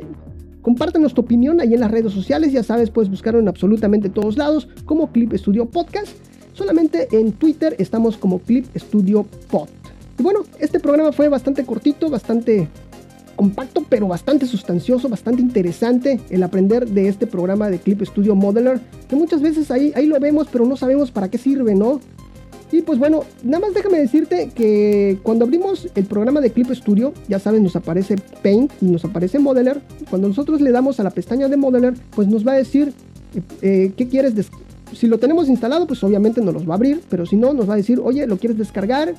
compártanos 0.62 1.14
tu 1.14 1.21
opinión 1.21 1.61
ahí 1.61 1.75
en 1.75 1.81
las 1.81 1.90
redes 1.90 2.12
sociales, 2.12 2.52
ya 2.52 2.62
sabes, 2.62 2.90
puedes 2.90 3.11
buscarlo 3.11 3.40
en 3.40 3.49
absolutamente 3.49 4.09
todos 4.09 4.37
lados 4.37 4.69
como 4.85 5.12
Clip 5.12 5.33
Studio 5.35 5.67
Podcast. 5.67 6.17
Solamente 6.52 7.09
en 7.12 7.33
Twitter 7.33 7.76
estamos 7.79 8.17
como 8.17 8.40
Clip 8.40 8.67
Studio 8.76 9.25
Pod. 9.50 9.69
Y 10.19 10.23
bueno, 10.23 10.40
este 10.59 10.81
programa 10.81 11.12
fue 11.12 11.29
bastante 11.29 11.64
cortito, 11.64 12.11
bastante 12.11 12.69
compacto 13.40 13.87
pero 13.88 14.06
bastante 14.06 14.44
sustancioso, 14.44 15.09
bastante 15.09 15.40
interesante 15.40 16.20
el 16.28 16.42
aprender 16.42 16.87
de 16.87 17.09
este 17.09 17.26
programa 17.26 17.70
de 17.70 17.78
Clip 17.78 18.02
Studio 18.02 18.35
Modeler, 18.35 18.80
que 19.09 19.16
muchas 19.16 19.40
veces 19.40 19.70
ahí, 19.70 19.94
ahí 19.97 20.04
lo 20.04 20.20
vemos 20.20 20.47
pero 20.52 20.66
no 20.66 20.76
sabemos 20.76 21.11
para 21.11 21.30
qué 21.30 21.38
sirve, 21.38 21.75
¿no? 21.75 22.02
Y 22.70 22.82
pues 22.82 22.99
bueno, 22.99 23.25
nada 23.42 23.61
más 23.61 23.73
déjame 23.73 23.97
decirte 23.97 24.50
que 24.54 25.18
cuando 25.23 25.47
abrimos 25.47 25.88
el 25.94 26.04
programa 26.04 26.42
de 26.42 26.50
Clip 26.50 26.70
Studio, 26.70 27.14
ya 27.28 27.38
sabes, 27.38 27.62
nos 27.62 27.76
aparece 27.76 28.16
Paint 28.42 28.73
y 28.82 28.85
nos 28.85 29.06
aparece 29.06 29.38
Modeler. 29.38 29.80
Cuando 30.11 30.28
nosotros 30.28 30.61
le 30.61 30.70
damos 30.70 31.00
a 31.00 31.02
la 31.02 31.11
pestaña 31.11 31.49
de 31.49 31.56
Modeler, 31.56 31.94
pues 32.14 32.28
nos 32.28 32.47
va 32.47 32.52
a 32.52 32.56
decir 32.56 32.92
eh, 33.35 33.42
eh, 33.62 33.92
qué 33.97 34.06
quieres. 34.06 34.35
Si 34.92 35.06
lo 35.06 35.18
tenemos 35.18 35.49
instalado, 35.49 35.87
pues 35.87 36.04
obviamente 36.04 36.42
nos 36.42 36.52
los 36.52 36.68
va 36.68 36.75
a 36.75 36.76
abrir, 36.76 37.00
pero 37.09 37.25
si 37.25 37.37
no, 37.37 37.54
nos 37.54 37.66
va 37.68 37.73
a 37.73 37.76
decir, 37.78 38.00
oye, 38.04 38.26
lo 38.26 38.37
quieres 38.37 38.59
descargar, 38.59 39.14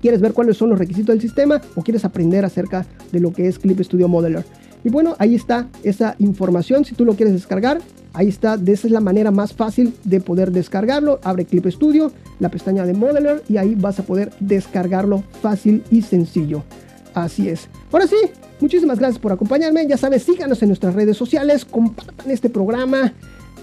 quieres 0.00 0.20
ver 0.20 0.32
cuáles 0.32 0.56
son 0.56 0.70
los 0.70 0.78
requisitos 0.78 1.14
del 1.14 1.20
sistema 1.20 1.60
o 1.74 1.82
quieres 1.82 2.04
aprender 2.04 2.44
acerca 2.44 2.86
de 3.12 3.20
lo 3.20 3.32
que 3.32 3.46
es 3.46 3.58
Clip 3.58 3.80
Studio 3.80 4.08
Modeler. 4.08 4.44
Y 4.82 4.88
bueno, 4.88 5.14
ahí 5.18 5.34
está 5.34 5.68
esa 5.82 6.16
información. 6.18 6.84
Si 6.84 6.94
tú 6.94 7.04
lo 7.04 7.14
quieres 7.14 7.34
descargar, 7.34 7.80
ahí 8.12 8.28
está. 8.28 8.56
De 8.56 8.72
esa 8.72 8.86
es 8.86 8.92
la 8.92 9.00
manera 9.00 9.30
más 9.30 9.52
fácil 9.52 9.94
de 10.04 10.20
poder 10.20 10.52
descargarlo. 10.52 11.20
Abre 11.22 11.44
Clip 11.44 11.66
Studio, 11.66 12.12
la 12.38 12.48
pestaña 12.48 12.86
de 12.86 12.94
Modeler 12.94 13.42
y 13.48 13.58
ahí 13.58 13.74
vas 13.74 13.98
a 13.98 14.04
poder 14.04 14.32
descargarlo 14.40 15.22
fácil 15.42 15.82
y 15.90 16.02
sencillo. 16.02 16.62
Así 17.14 17.48
es. 17.48 17.68
Ahora 17.92 18.06
sí, 18.06 18.16
muchísimas 18.60 18.98
gracias 18.98 19.18
por 19.18 19.32
acompañarme. 19.32 19.86
Ya 19.86 19.96
sabes, 19.96 20.22
síganos 20.22 20.62
en 20.62 20.68
nuestras 20.68 20.94
redes 20.94 21.16
sociales, 21.16 21.64
compartan 21.64 22.30
este 22.30 22.48
programa, 22.48 23.12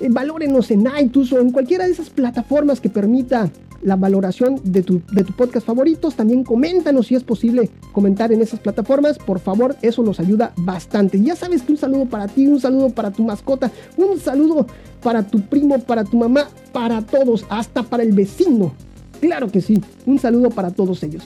valórenos 0.10 0.72
en 0.72 0.88
iTunes 1.00 1.32
o 1.34 1.40
en 1.40 1.52
cualquiera 1.52 1.86
de 1.86 1.92
esas 1.92 2.10
plataformas 2.10 2.80
que 2.82 2.90
permita 2.90 3.50
la 3.82 3.96
valoración 3.96 4.60
de 4.64 4.82
tu, 4.84 5.02
de 5.12 5.24
tu 5.24 5.34
podcast 5.34 5.66
favoritos. 5.66 6.16
También 6.16 6.44
coméntanos 6.44 7.08
si 7.08 7.16
es 7.16 7.24
posible 7.24 7.70
comentar 7.92 8.32
en 8.32 8.42
esas 8.42 8.60
plataformas. 8.60 9.18
Por 9.18 9.40
favor, 9.40 9.76
eso 9.82 10.04
nos 10.04 10.20
ayuda 10.20 10.54
bastante. 10.58 11.22
Ya 11.22 11.36
sabes 11.36 11.62
que 11.62 11.72
un 11.72 11.78
saludo 11.78 12.06
para 12.06 12.28
ti, 12.28 12.48
un 12.48 12.60
saludo 12.60 12.90
para 12.90 13.12
tu 13.12 13.24
mascota, 13.24 13.72
un 13.96 14.20
saludo 14.20 14.68
para 15.02 15.24
tu 15.24 15.42
primo, 15.42 15.80
para 15.80 16.04
tu 16.04 16.18
mamá, 16.18 16.48
para 16.74 17.02
todos, 17.02 17.46
hasta 17.50 17.84
para 17.84 18.04
el 18.04 18.14
vecino. 18.14 18.74
Claro 19.20 19.50
que 19.50 19.62
sí, 19.62 19.82
un 20.06 20.20
saludo 20.20 20.50
para 20.50 20.72
todos 20.72 21.02
ellos. 21.04 21.24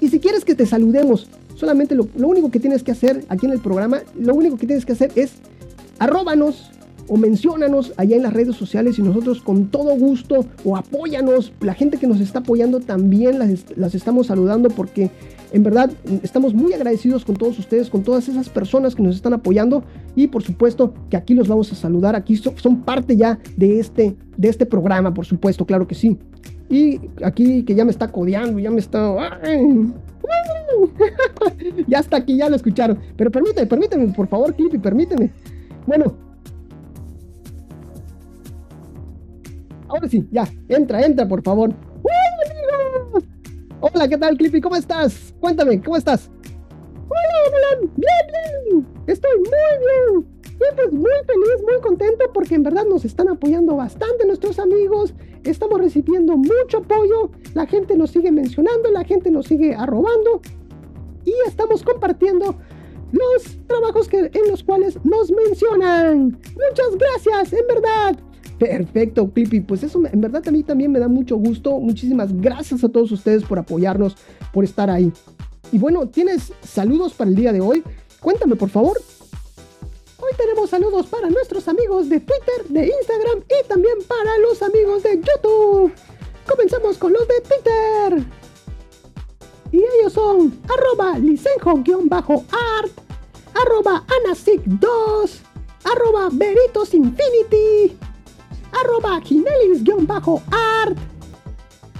Y 0.00 0.08
si 0.08 0.18
quieres 0.18 0.44
que 0.44 0.54
te 0.54 0.66
saludemos, 0.66 1.28
solamente 1.56 1.94
lo, 1.94 2.08
lo 2.16 2.28
único 2.28 2.50
que 2.50 2.58
tienes 2.58 2.82
que 2.82 2.92
hacer 2.92 3.24
aquí 3.28 3.46
en 3.46 3.52
el 3.52 3.60
programa, 3.60 4.00
lo 4.18 4.34
único 4.34 4.56
que 4.56 4.66
tienes 4.66 4.86
que 4.86 4.92
hacer 4.92 5.12
es 5.14 5.32
arróbanos 5.98 6.70
o 7.10 7.16
menciónanos 7.16 7.92
allá 7.96 8.16
en 8.16 8.22
las 8.22 8.32
redes 8.32 8.54
sociales 8.54 8.98
y 8.98 9.02
nosotros 9.02 9.42
con 9.42 9.66
todo 9.66 9.96
gusto 9.96 10.46
o 10.64 10.76
apóyanos. 10.76 11.52
La 11.60 11.74
gente 11.74 11.98
que 11.98 12.06
nos 12.06 12.20
está 12.20 12.38
apoyando 12.38 12.78
también 12.78 13.40
las, 13.40 13.94
estamos 13.94 14.28
saludando 14.28 14.68
porque 14.70 15.10
en 15.52 15.64
verdad 15.64 15.90
estamos 16.22 16.54
muy 16.54 16.72
agradecidos 16.72 17.24
con 17.24 17.34
todos 17.34 17.58
ustedes, 17.58 17.90
con 17.90 18.04
todas 18.04 18.28
esas 18.28 18.48
personas 18.48 18.94
que 18.94 19.02
nos 19.02 19.16
están 19.16 19.32
apoyando 19.32 19.82
y 20.14 20.28
por 20.28 20.44
supuesto 20.44 20.94
que 21.10 21.16
aquí 21.16 21.34
los 21.34 21.48
vamos 21.48 21.72
a 21.72 21.74
saludar. 21.74 22.14
Aquí 22.14 22.36
son, 22.36 22.82
parte 22.82 23.16
ya 23.16 23.40
de 23.56 23.80
este, 23.80 24.14
de 24.36 24.48
este 24.48 24.64
programa, 24.64 25.12
por 25.12 25.26
supuesto, 25.26 25.66
claro 25.66 25.88
que 25.88 25.96
sí. 25.96 26.16
Y 26.68 27.00
aquí 27.24 27.64
que 27.64 27.74
ya 27.74 27.84
me 27.84 27.90
está 27.90 28.06
codeando, 28.12 28.60
ya 28.60 28.70
me 28.70 28.78
está... 28.78 29.40
ya 31.88 31.98
está 31.98 32.18
aquí, 32.18 32.36
ya 32.36 32.48
lo 32.48 32.54
escucharon. 32.54 33.00
Pero 33.16 33.32
permíteme, 33.32 33.66
permíteme, 33.66 34.06
por 34.12 34.28
favor, 34.28 34.54
Clippy, 34.54 34.78
permíteme. 34.78 35.32
Bueno, 35.88 36.29
ahora 39.90 40.08
sí, 40.08 40.26
ya, 40.30 40.48
entra, 40.68 41.04
entra, 41.04 41.26
por 41.26 41.42
favor. 41.42 41.74
Hola, 43.80 44.08
¿qué 44.08 44.18
tal, 44.18 44.36
Clippy? 44.36 44.60
¿Cómo 44.60 44.76
estás? 44.76 45.34
Cuéntame, 45.40 45.82
¿cómo 45.82 45.96
estás? 45.96 46.30
Hola, 47.08 47.36
hola, 47.46 47.90
bien, 47.96 48.66
bien. 48.66 48.86
Estoy 49.06 49.38
muy 49.38 49.48
bien. 49.48 50.40
Y 50.44 50.74
pues 50.76 50.92
muy 50.92 51.10
feliz, 51.26 51.64
muy 51.64 51.80
contento 51.80 52.26
porque 52.34 52.54
en 52.54 52.62
verdad 52.62 52.84
nos 52.84 53.06
están 53.06 53.28
apoyando 53.28 53.76
bastante 53.76 54.26
nuestros 54.26 54.58
amigos. 54.58 55.14
Estamos 55.44 55.80
recibiendo 55.80 56.36
mucho 56.36 56.78
apoyo. 56.78 57.30
La 57.54 57.66
gente 57.66 57.96
nos 57.96 58.10
sigue 58.10 58.30
mencionando, 58.30 58.90
la 58.90 59.04
gente 59.04 59.30
nos 59.30 59.46
sigue 59.46 59.74
arrobando. 59.74 60.42
Y 61.24 61.32
estamos 61.46 61.82
compartiendo 61.82 62.54
los 63.12 63.66
trabajos 63.66 64.08
que, 64.08 64.30
en 64.32 64.50
los 64.50 64.62
cuales 64.62 64.98
nos 65.04 65.30
mencionan. 65.32 66.38
Muchas 66.68 66.96
gracias, 66.98 67.54
en 67.54 67.66
verdad. 67.66 68.29
Perfecto, 68.60 69.30
Clippy. 69.30 69.62
Pues 69.62 69.82
eso 69.82 70.02
en 70.04 70.20
verdad 70.20 70.46
a 70.46 70.50
mí 70.50 70.62
también 70.62 70.92
me 70.92 70.98
da 70.98 71.08
mucho 71.08 71.36
gusto. 71.36 71.80
Muchísimas 71.80 72.30
gracias 72.30 72.84
a 72.84 72.90
todos 72.90 73.10
ustedes 73.10 73.42
por 73.42 73.58
apoyarnos, 73.58 74.16
por 74.52 74.64
estar 74.64 74.90
ahí. 74.90 75.10
Y 75.72 75.78
bueno, 75.78 76.06
¿tienes 76.08 76.52
saludos 76.62 77.14
para 77.14 77.30
el 77.30 77.36
día 77.36 77.54
de 77.54 77.62
hoy? 77.62 77.82
Cuéntame, 78.20 78.56
por 78.56 78.68
favor. 78.68 79.00
Hoy 80.18 80.32
tenemos 80.36 80.68
saludos 80.68 81.06
para 81.06 81.30
nuestros 81.30 81.68
amigos 81.68 82.10
de 82.10 82.20
Twitter, 82.20 82.68
de 82.68 82.84
Instagram 82.84 83.44
y 83.48 83.66
también 83.66 83.94
para 84.06 84.36
los 84.46 84.62
amigos 84.62 85.04
de 85.04 85.16
YouTube. 85.16 85.90
Comenzamos 86.46 86.98
con 86.98 87.14
los 87.14 87.26
de 87.26 87.40
Twitter. 87.40 88.26
Y 89.72 89.78
ellos 89.78 90.12
son 90.12 90.60
arroba 90.68 91.18
licenjo-art, 91.18 92.92
arroba 93.54 94.04
anasic2, 94.26 95.30
arroba 95.84 96.28
veritosinfinity, 96.30 97.96
arroba 98.72 99.20
ginelis-art, 99.20 100.96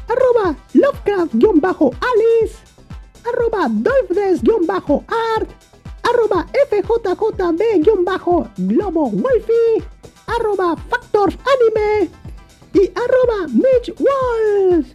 arroba 0.09 0.57
lovecraft-alice, 0.75 2.57
arroba 3.27 3.69
dolphdes-art, 3.69 5.49
arroba 6.03 6.47
fjjb-globo 6.71 8.47
wolfie, 9.11 9.83
arroba 10.27 10.77
factors 10.89 11.37
anime 11.53 12.09
y 12.75 12.91
arroba 12.95 13.47
mitch 13.49 13.93
walls. 13.99 14.87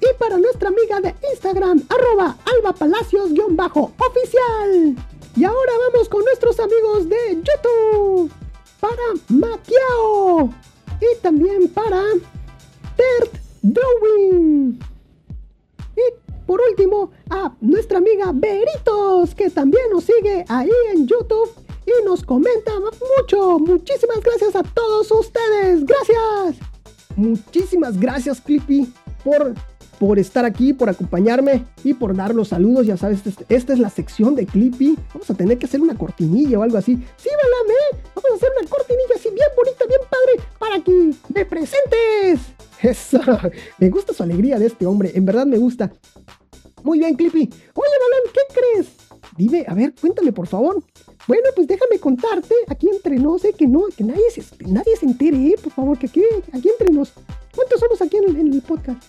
Y 0.00 0.06
para 0.18 0.38
nuestra 0.38 0.68
amiga 0.68 1.00
de 1.00 1.12
Instagram, 1.32 1.82
arroba 1.88 2.36
alba 2.44 2.72
palacios-oficial. 2.72 4.96
Y 5.36 5.44
ahora 5.44 5.72
vamos 5.92 6.08
con 6.08 6.24
nuestros 6.24 6.60
amigos 6.60 7.08
de 7.08 7.42
YouTube 7.42 8.30
para 8.80 9.02
Maquiao 9.28 10.52
y 11.00 11.20
también 11.22 11.68
para 11.68 12.02
Tert 12.96 13.34
Drawing. 13.62 14.78
Y 15.96 16.28
por 16.46 16.60
último, 16.60 17.10
a 17.30 17.54
nuestra 17.60 17.98
amiga 17.98 18.32
Beritos, 18.32 19.34
que 19.34 19.50
también 19.50 19.84
nos 19.92 20.04
sigue 20.04 20.44
ahí 20.48 20.70
en 20.92 21.06
YouTube 21.06 21.50
y 21.86 22.04
nos 22.04 22.22
comenta 22.22 22.72
mucho. 23.18 23.58
Muchísimas 23.58 24.20
gracias 24.20 24.56
a 24.56 24.62
todos 24.62 25.10
ustedes. 25.10 25.84
Gracias. 25.84 26.56
Muchísimas 27.16 27.98
gracias, 27.98 28.40
Clippy, 28.40 28.92
por 29.24 29.54
por 29.98 30.18
estar 30.18 30.44
aquí, 30.44 30.72
por 30.72 30.88
acompañarme 30.88 31.64
y 31.84 31.94
por 31.94 32.14
dar 32.14 32.34
los 32.34 32.48
saludos. 32.48 32.86
Ya 32.86 32.96
sabes, 32.96 33.26
este, 33.26 33.44
esta 33.48 33.72
es 33.72 33.78
la 33.78 33.90
sección 33.90 34.34
de 34.34 34.46
Clippy. 34.46 34.96
Vamos 35.12 35.30
a 35.30 35.34
tener 35.34 35.58
que 35.58 35.66
hacer 35.66 35.80
una 35.80 35.96
cortinilla 35.96 36.58
o 36.58 36.62
algo 36.62 36.78
así. 36.78 36.96
Sí, 37.16 37.28
Balame, 37.28 38.04
vamos 38.14 38.30
a 38.32 38.34
hacer 38.34 38.50
una 38.58 38.68
cortinilla 38.68 39.14
así 39.16 39.28
bien 39.30 39.48
bonita, 39.56 39.84
bien 39.86 40.00
padre, 40.08 40.48
para 40.58 40.82
que 40.82 41.14
me 41.34 41.44
presentes. 41.44 42.40
Eso, 42.82 43.20
me 43.78 43.90
gusta 43.90 44.14
su 44.14 44.22
alegría 44.22 44.58
de 44.58 44.66
este 44.66 44.86
hombre, 44.86 45.12
en 45.14 45.24
verdad 45.24 45.46
me 45.46 45.58
gusta. 45.58 45.92
Muy 46.84 47.00
bien, 47.00 47.16
Clippy. 47.16 47.40
Oye, 47.40 47.92
Balam, 48.00 48.32
¿qué 48.32 48.54
crees? 48.54 48.86
Dime, 49.36 49.64
a 49.68 49.74
ver, 49.74 49.94
cuéntame 50.00 50.32
por 50.32 50.46
favor. 50.46 50.82
Bueno, 51.26 51.44
pues 51.54 51.66
déjame 51.66 51.98
contarte, 51.98 52.54
aquí 52.68 52.88
entre 52.88 53.16
nos, 53.16 53.44
eh, 53.44 53.52
que 53.56 53.66
no, 53.66 53.84
que 53.94 54.04
nadie 54.04 54.30
se, 54.30 54.42
nadie 54.66 54.96
se 54.96 55.06
entere, 55.06 55.36
eh, 55.48 55.56
por 55.62 55.72
favor, 55.72 55.98
que 55.98 56.06
aquí, 56.06 56.22
aquí 56.52 56.70
entre. 56.70 56.94
¿Cuántos 57.54 57.80
somos 57.80 58.00
aquí 58.00 58.16
en 58.16 58.52
el 58.52 58.62
podcast? 58.62 59.02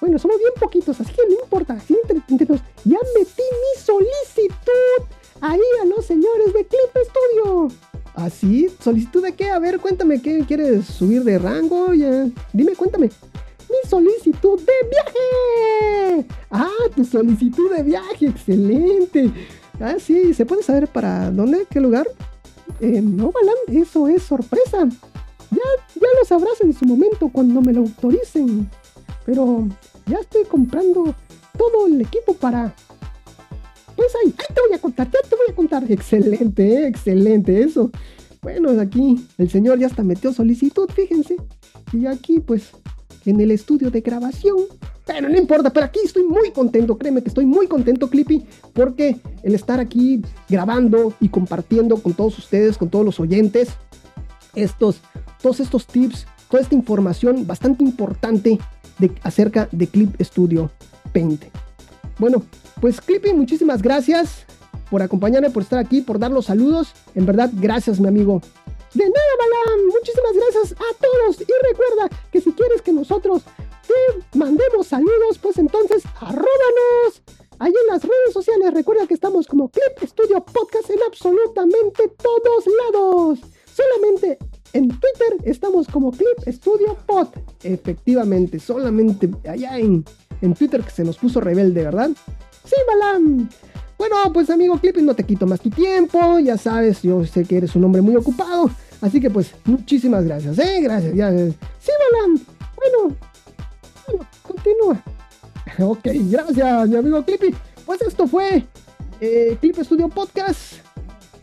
Bueno, 0.00 0.18
somos 0.18 0.38
bien 0.38 0.52
poquitos, 0.58 1.00
así 1.00 1.12
que 1.12 1.22
no 1.28 1.42
importa. 1.42 1.74
Así 1.74 1.96
entre, 2.02 2.46
Ya 2.84 2.98
metí 3.18 3.42
mi 3.42 3.82
solicitud 3.82 5.04
ahí 5.40 5.60
a 5.82 5.84
los 5.84 6.06
señores 6.06 6.52
de 6.54 6.66
Clip 6.66 7.04
Studio. 7.04 7.68
¿Así? 8.14 8.68
¿Ah, 8.68 8.82
¿Solicitud 8.82 9.22
de 9.22 9.32
qué? 9.32 9.50
A 9.50 9.58
ver, 9.58 9.78
cuéntame, 9.78 10.20
¿qué 10.20 10.44
quieres 10.46 10.86
subir 10.86 11.22
de 11.24 11.38
rango? 11.38 11.92
Ya. 11.94 12.28
Dime, 12.52 12.74
cuéntame. 12.74 13.10
Mi 13.68 13.88
solicitud 13.88 14.58
de 14.58 14.88
viaje. 14.90 16.26
Ah, 16.50 16.68
tu 16.94 17.04
solicitud 17.04 17.70
de 17.74 17.82
viaje, 17.82 18.26
excelente. 18.26 19.30
Ah, 19.78 19.94
sí, 19.98 20.34
¿se 20.34 20.44
puede 20.44 20.62
saber 20.62 20.88
para 20.88 21.30
dónde? 21.30 21.66
¿Qué 21.70 21.80
lugar? 21.80 22.06
Eh, 22.80 23.00
no, 23.00 23.32
eso 23.68 24.08
es 24.08 24.22
sorpresa. 24.22 24.88
Ya, 25.50 25.58
ya 25.94 26.08
lo 26.18 26.24
sabrás 26.26 26.60
en 26.62 26.72
su 26.72 26.84
momento 26.84 27.28
cuando 27.32 27.60
me 27.60 27.72
lo 27.72 27.82
autoricen. 27.82 28.68
Pero 29.24 29.68
ya 30.10 30.18
estoy 30.18 30.44
comprando 30.44 31.14
todo 31.56 31.86
el 31.86 32.00
equipo 32.00 32.34
para... 32.34 32.74
Pues 33.96 34.08
ahí, 34.22 34.34
ahí 34.38 34.54
te 34.54 34.60
voy 34.60 34.76
a 34.76 34.80
contar, 34.80 35.06
ya 35.06 35.28
te 35.28 35.36
voy 35.36 35.46
a 35.50 35.54
contar. 35.54 35.90
Excelente, 35.90 36.86
excelente 36.86 37.62
eso. 37.62 37.90
Bueno, 38.42 38.78
aquí 38.80 39.26
el 39.36 39.50
señor 39.50 39.78
ya 39.78 39.86
hasta 39.86 40.02
metió 40.02 40.32
solicitud, 40.32 40.88
fíjense. 40.90 41.36
Y 41.92 42.06
aquí 42.06 42.40
pues 42.40 42.70
en 43.26 43.40
el 43.40 43.50
estudio 43.50 43.90
de 43.90 44.00
grabación. 44.00 44.56
Pero 45.06 45.28
no 45.28 45.36
importa, 45.36 45.72
pero 45.72 45.86
aquí 45.86 46.00
estoy 46.04 46.22
muy 46.22 46.52
contento, 46.52 46.96
créeme 46.96 47.22
que 47.22 47.28
estoy 47.28 47.44
muy 47.44 47.66
contento, 47.66 48.08
Clippy, 48.08 48.46
porque 48.72 49.16
el 49.42 49.54
estar 49.54 49.80
aquí 49.80 50.22
grabando 50.48 51.14
y 51.20 51.28
compartiendo 51.28 51.96
con 51.96 52.14
todos 52.14 52.38
ustedes, 52.38 52.78
con 52.78 52.90
todos 52.90 53.04
los 53.04 53.18
oyentes, 53.18 53.70
estos, 54.54 55.00
todos 55.42 55.58
estos 55.58 55.86
tips, 55.86 56.26
toda 56.48 56.62
esta 56.62 56.76
información 56.76 57.46
bastante 57.46 57.82
importante 57.82 58.58
acerca 59.22 59.68
de 59.72 59.86
Clip 59.86 60.20
Studio 60.20 60.70
Paint. 61.12 61.44
Bueno, 62.18 62.42
pues 62.80 63.00
Clippy, 63.00 63.32
muchísimas 63.32 63.80
gracias 63.80 64.44
por 64.90 65.02
acompañarme, 65.02 65.50
por 65.50 65.62
estar 65.62 65.78
aquí, 65.78 66.00
por 66.02 66.18
dar 66.18 66.30
los 66.30 66.46
saludos. 66.46 66.92
En 67.14 67.24
verdad, 67.24 67.50
gracias, 67.54 68.00
mi 68.00 68.08
amigo. 68.08 68.42
De 68.94 69.04
nada, 69.04 69.32
Balam. 69.38 69.86
Muchísimas 69.86 70.32
gracias 70.34 70.72
a 70.72 70.98
todos. 71.00 71.40
Y 71.40 71.66
recuerda 71.68 72.08
que 72.32 72.40
si 72.40 72.52
quieres 72.52 72.82
que 72.82 72.92
nosotros 72.92 73.42
te 73.86 74.38
mandemos 74.38 74.88
saludos, 74.88 75.38
pues 75.40 75.58
entonces 75.58 76.02
arróbanos. 76.20 77.22
Ahí 77.60 77.72
en 77.72 77.86
las 77.92 78.02
redes 78.02 78.32
sociales, 78.32 78.72
recuerda 78.74 79.06
que 79.06 79.14
estamos 79.14 79.46
como 79.46 79.68
Clip 79.68 80.08
Studio 80.08 80.44
Podcast 80.44 80.90
en 80.90 80.98
absolutamente 81.06 82.08
todos 82.08 82.64
lados. 82.66 83.38
Solamente 83.72 84.38
en 84.72 84.88
Twitter 84.88 85.38
estamos 85.44 85.86
como 85.88 86.10
Clip 86.10 86.38
Studio 86.46 86.96
Pod. 87.06 87.28
Efectivamente, 87.62 88.58
solamente 88.58 89.30
allá 89.48 89.78
en, 89.78 90.04
en 90.40 90.54
Twitter 90.54 90.82
que 90.82 90.90
se 90.90 91.04
nos 91.04 91.16
puso 91.16 91.40
rebelde, 91.40 91.82
¿verdad? 91.82 92.10
Sí, 92.64 92.76
Balam. 92.86 93.48
Bueno, 93.98 94.16
pues 94.32 94.48
amigo 94.48 94.78
Clip, 94.78 94.96
no 94.98 95.14
te 95.14 95.24
quito 95.24 95.46
más 95.46 95.60
tu 95.60 95.70
tiempo. 95.70 96.38
Ya 96.38 96.56
sabes, 96.56 97.02
yo 97.02 97.24
sé 97.26 97.44
que 97.44 97.58
eres 97.58 97.76
un 97.76 97.84
hombre 97.84 98.00
muy 98.00 98.16
ocupado. 98.16 98.70
Así 99.00 99.20
que 99.20 99.30
pues, 99.30 99.54
muchísimas 99.64 100.24
gracias, 100.24 100.58
¿eh? 100.58 100.80
Gracias. 100.82 101.14
Ya, 101.14 101.30
sí, 101.30 101.92
Balam. 102.12 102.40
Bueno, 102.76 103.16
bueno, 104.06 104.26
continúa. 104.42 105.02
ok, 105.90 106.08
gracias, 106.30 106.88
mi 106.88 106.96
amigo 106.96 107.24
Clippy. 107.24 107.54
Pues 107.84 108.00
esto 108.02 108.26
fue 108.26 108.64
eh, 109.20 109.56
Clip 109.60 109.76
Studio 109.82 110.08
Podcast. 110.08 110.74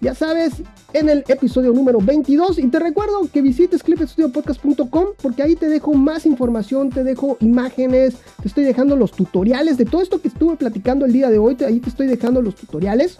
Ya 0.02 0.13
sabes, 0.13 0.54
en 0.93 1.10
el 1.10 1.23
episodio 1.28 1.73
número 1.73 2.00
22. 2.00 2.60
Y 2.60 2.67
te 2.67 2.80
recuerdo 2.80 3.28
que 3.32 3.41
visites 3.41 3.84
clipstudiopodcast.com 3.84 5.06
porque 5.21 5.43
ahí 5.43 5.56
te 5.56 5.67
dejo 5.67 5.93
más 5.93 6.26
información, 6.26 6.89
te 6.89 7.04
dejo 7.04 7.38
imágenes, 7.39 8.15
te 8.41 8.47
estoy 8.47 8.63
dejando 8.63 8.95
los 8.95 9.12
tutoriales 9.12 9.78
de 9.78 9.86
todo 9.86 10.02
esto 10.02 10.21
que 10.21 10.28
estuve 10.28 10.56
platicando 10.56 11.06
el 11.06 11.13
día 11.13 11.30
de 11.30 11.38
hoy. 11.38 11.58
Ahí 11.65 11.80
te 11.80 11.89
estoy 11.89 12.08
dejando 12.08 12.41
los 12.41 12.56
tutoriales. 12.56 13.17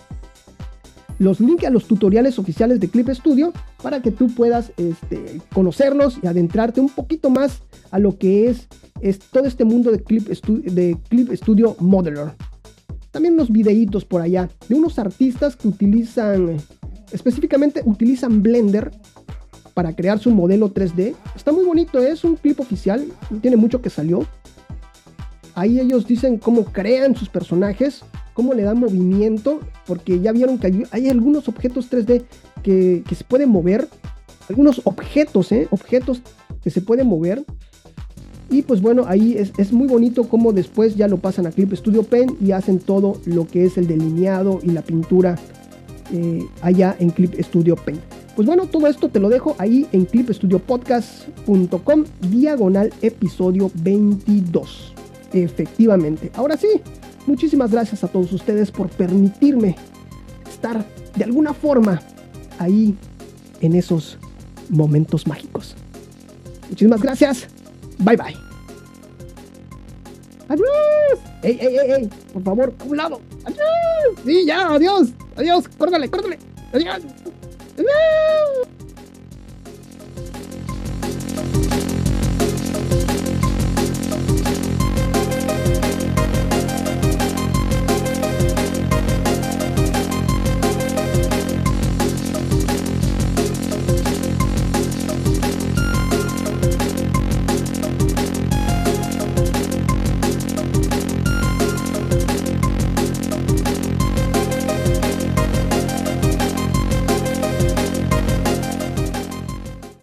Los 1.20 1.40
links 1.40 1.66
a 1.66 1.72
los 1.72 1.88
tutoriales 1.88 2.38
oficiales 2.38 2.80
de 2.80 2.90
Clip 2.90 3.10
Studio 3.10 3.52
para 3.82 4.04
que 4.04 4.12
tú 4.12 4.28
puedas 4.28 4.72
este, 4.78 5.42
conocerlos 5.52 6.20
y 6.22 6.28
adentrarte 6.28 6.80
un 6.80 6.90
poquito 6.90 7.32
más 7.32 7.64
a 7.90 7.98
lo 7.98 8.20
que 8.20 8.50
es, 8.50 8.68
todo 9.32 9.46
este 9.46 9.66
mundo 9.66 9.92
de 9.92 10.04
Clip 10.04 10.30
Studio 11.34 11.76
Modeler 11.80 12.34
también 13.18 13.34
unos 13.34 13.52
videitos 13.52 14.06
por 14.06 14.22
allá 14.22 14.48
de 14.70 14.76
unos 14.76 15.00
artistas 15.00 15.56
que 15.56 15.68
utilizan 15.68 16.58
específicamente 17.12 17.82
utilizan 17.86 18.42
Blender 18.42 18.92
para 19.74 19.96
crear 19.96 20.18
su 20.18 20.32
modelo 20.32 20.74
3D. 20.74 21.14
Está 21.36 21.52
muy 21.52 21.64
bonito, 21.64 22.00
es 22.00 22.24
un 22.24 22.36
clip 22.36 22.60
oficial, 22.60 23.06
tiene 23.42 23.58
mucho 23.58 23.82
que 23.82 23.90
salió. 23.90 24.26
Ahí 25.54 25.80
ellos 25.80 26.08
dicen 26.08 26.38
cómo 26.38 26.66
crean 26.66 27.16
sus 27.16 27.30
personajes, 27.30 28.04
cómo 28.34 28.54
le 28.54 28.64
dan 28.64 28.80
movimiento, 28.80 29.60
porque 29.86 30.20
ya 30.20 30.32
vieron 30.32 30.58
que 30.58 30.86
hay, 30.92 31.10
algunos 31.10 31.48
objetos 31.48 31.92
3D 31.92 32.24
que, 32.64 33.04
se 33.16 33.24
pueden 33.24 33.50
mover, 33.50 33.88
algunos 34.50 34.82
objetos, 34.84 35.52
¿eh? 35.52 35.68
objetos 35.72 36.22
que 36.64 36.70
se 36.70 36.82
pueden 36.82 37.08
mover. 37.08 37.44
Y 38.50 38.62
pues 38.62 38.82
bueno, 38.82 39.04
ahí 39.08 39.36
es, 39.38 39.52
es, 39.58 39.74
muy 39.74 39.88
bonito 39.88 40.24
cómo 40.30 40.54
después 40.54 40.96
ya 40.96 41.08
lo 41.08 41.18
pasan 41.18 41.48
a 41.48 41.52
Clip 41.52 41.74
Studio 41.74 42.04
Pen 42.04 42.38
y 42.42 42.52
hacen 42.52 42.80
todo 42.80 43.20
lo 43.26 43.46
que 43.46 43.66
es 43.66 43.78
el 43.78 43.88
delineado 43.88 44.60
y 44.64 44.72
la 44.72 44.82
pintura 44.82 45.38
eh, 46.14 46.48
allá 46.62 46.96
en 47.00 47.10
Clip 47.10 47.34
Studio 47.42 47.76
Paint. 47.76 48.02
Pues 48.36 48.46
bueno, 48.46 48.68
todo 48.68 48.88
esto 48.88 49.10
te 49.10 49.20
lo 49.20 49.30
dejo 49.30 49.56
ahí 49.58 49.88
en 49.92 50.06
clipstudiopodcast.com, 50.06 52.04
diagonal 52.30 52.94
episodio 53.02 53.72
22. 53.76 54.94
Efectivamente. 55.34 56.32
Ahora 56.36 56.56
sí, 56.56 56.68
muchísimas 57.26 57.72
gracias 57.72 58.04
a 58.04 58.08
todos 58.08 58.32
ustedes 58.32 58.72
por 58.72 58.90
permitirme 58.90 59.76
estar 60.48 60.86
de 61.16 61.24
alguna 61.24 61.54
forma 61.54 62.02
ahí 62.60 62.96
en 63.62 63.76
esos 63.76 64.18
momentos 64.70 65.28
mágicos. 65.28 65.76
Muchísimas 66.70 67.02
gracias. 67.02 67.48
Bye 68.00 68.18
bye. 68.18 68.36
¡Adiós! 70.50 71.20
¡Ey, 71.44 71.58
ey, 71.60 71.78
ey, 71.78 71.92
ey! 71.92 72.10
Por 72.32 72.44
favor, 72.44 72.74
a 72.80 72.84
un 72.84 72.98
lado. 72.98 73.22
¡Adiós! 73.44 74.20
Sí, 74.26 74.46
ya, 74.46 74.68
adiós. 74.74 75.10
Adiós. 75.38 75.68
Córtale, 75.78 76.10
córtale. 76.10 76.40
Adiós. 76.74 77.04
Adiós. 77.78 78.77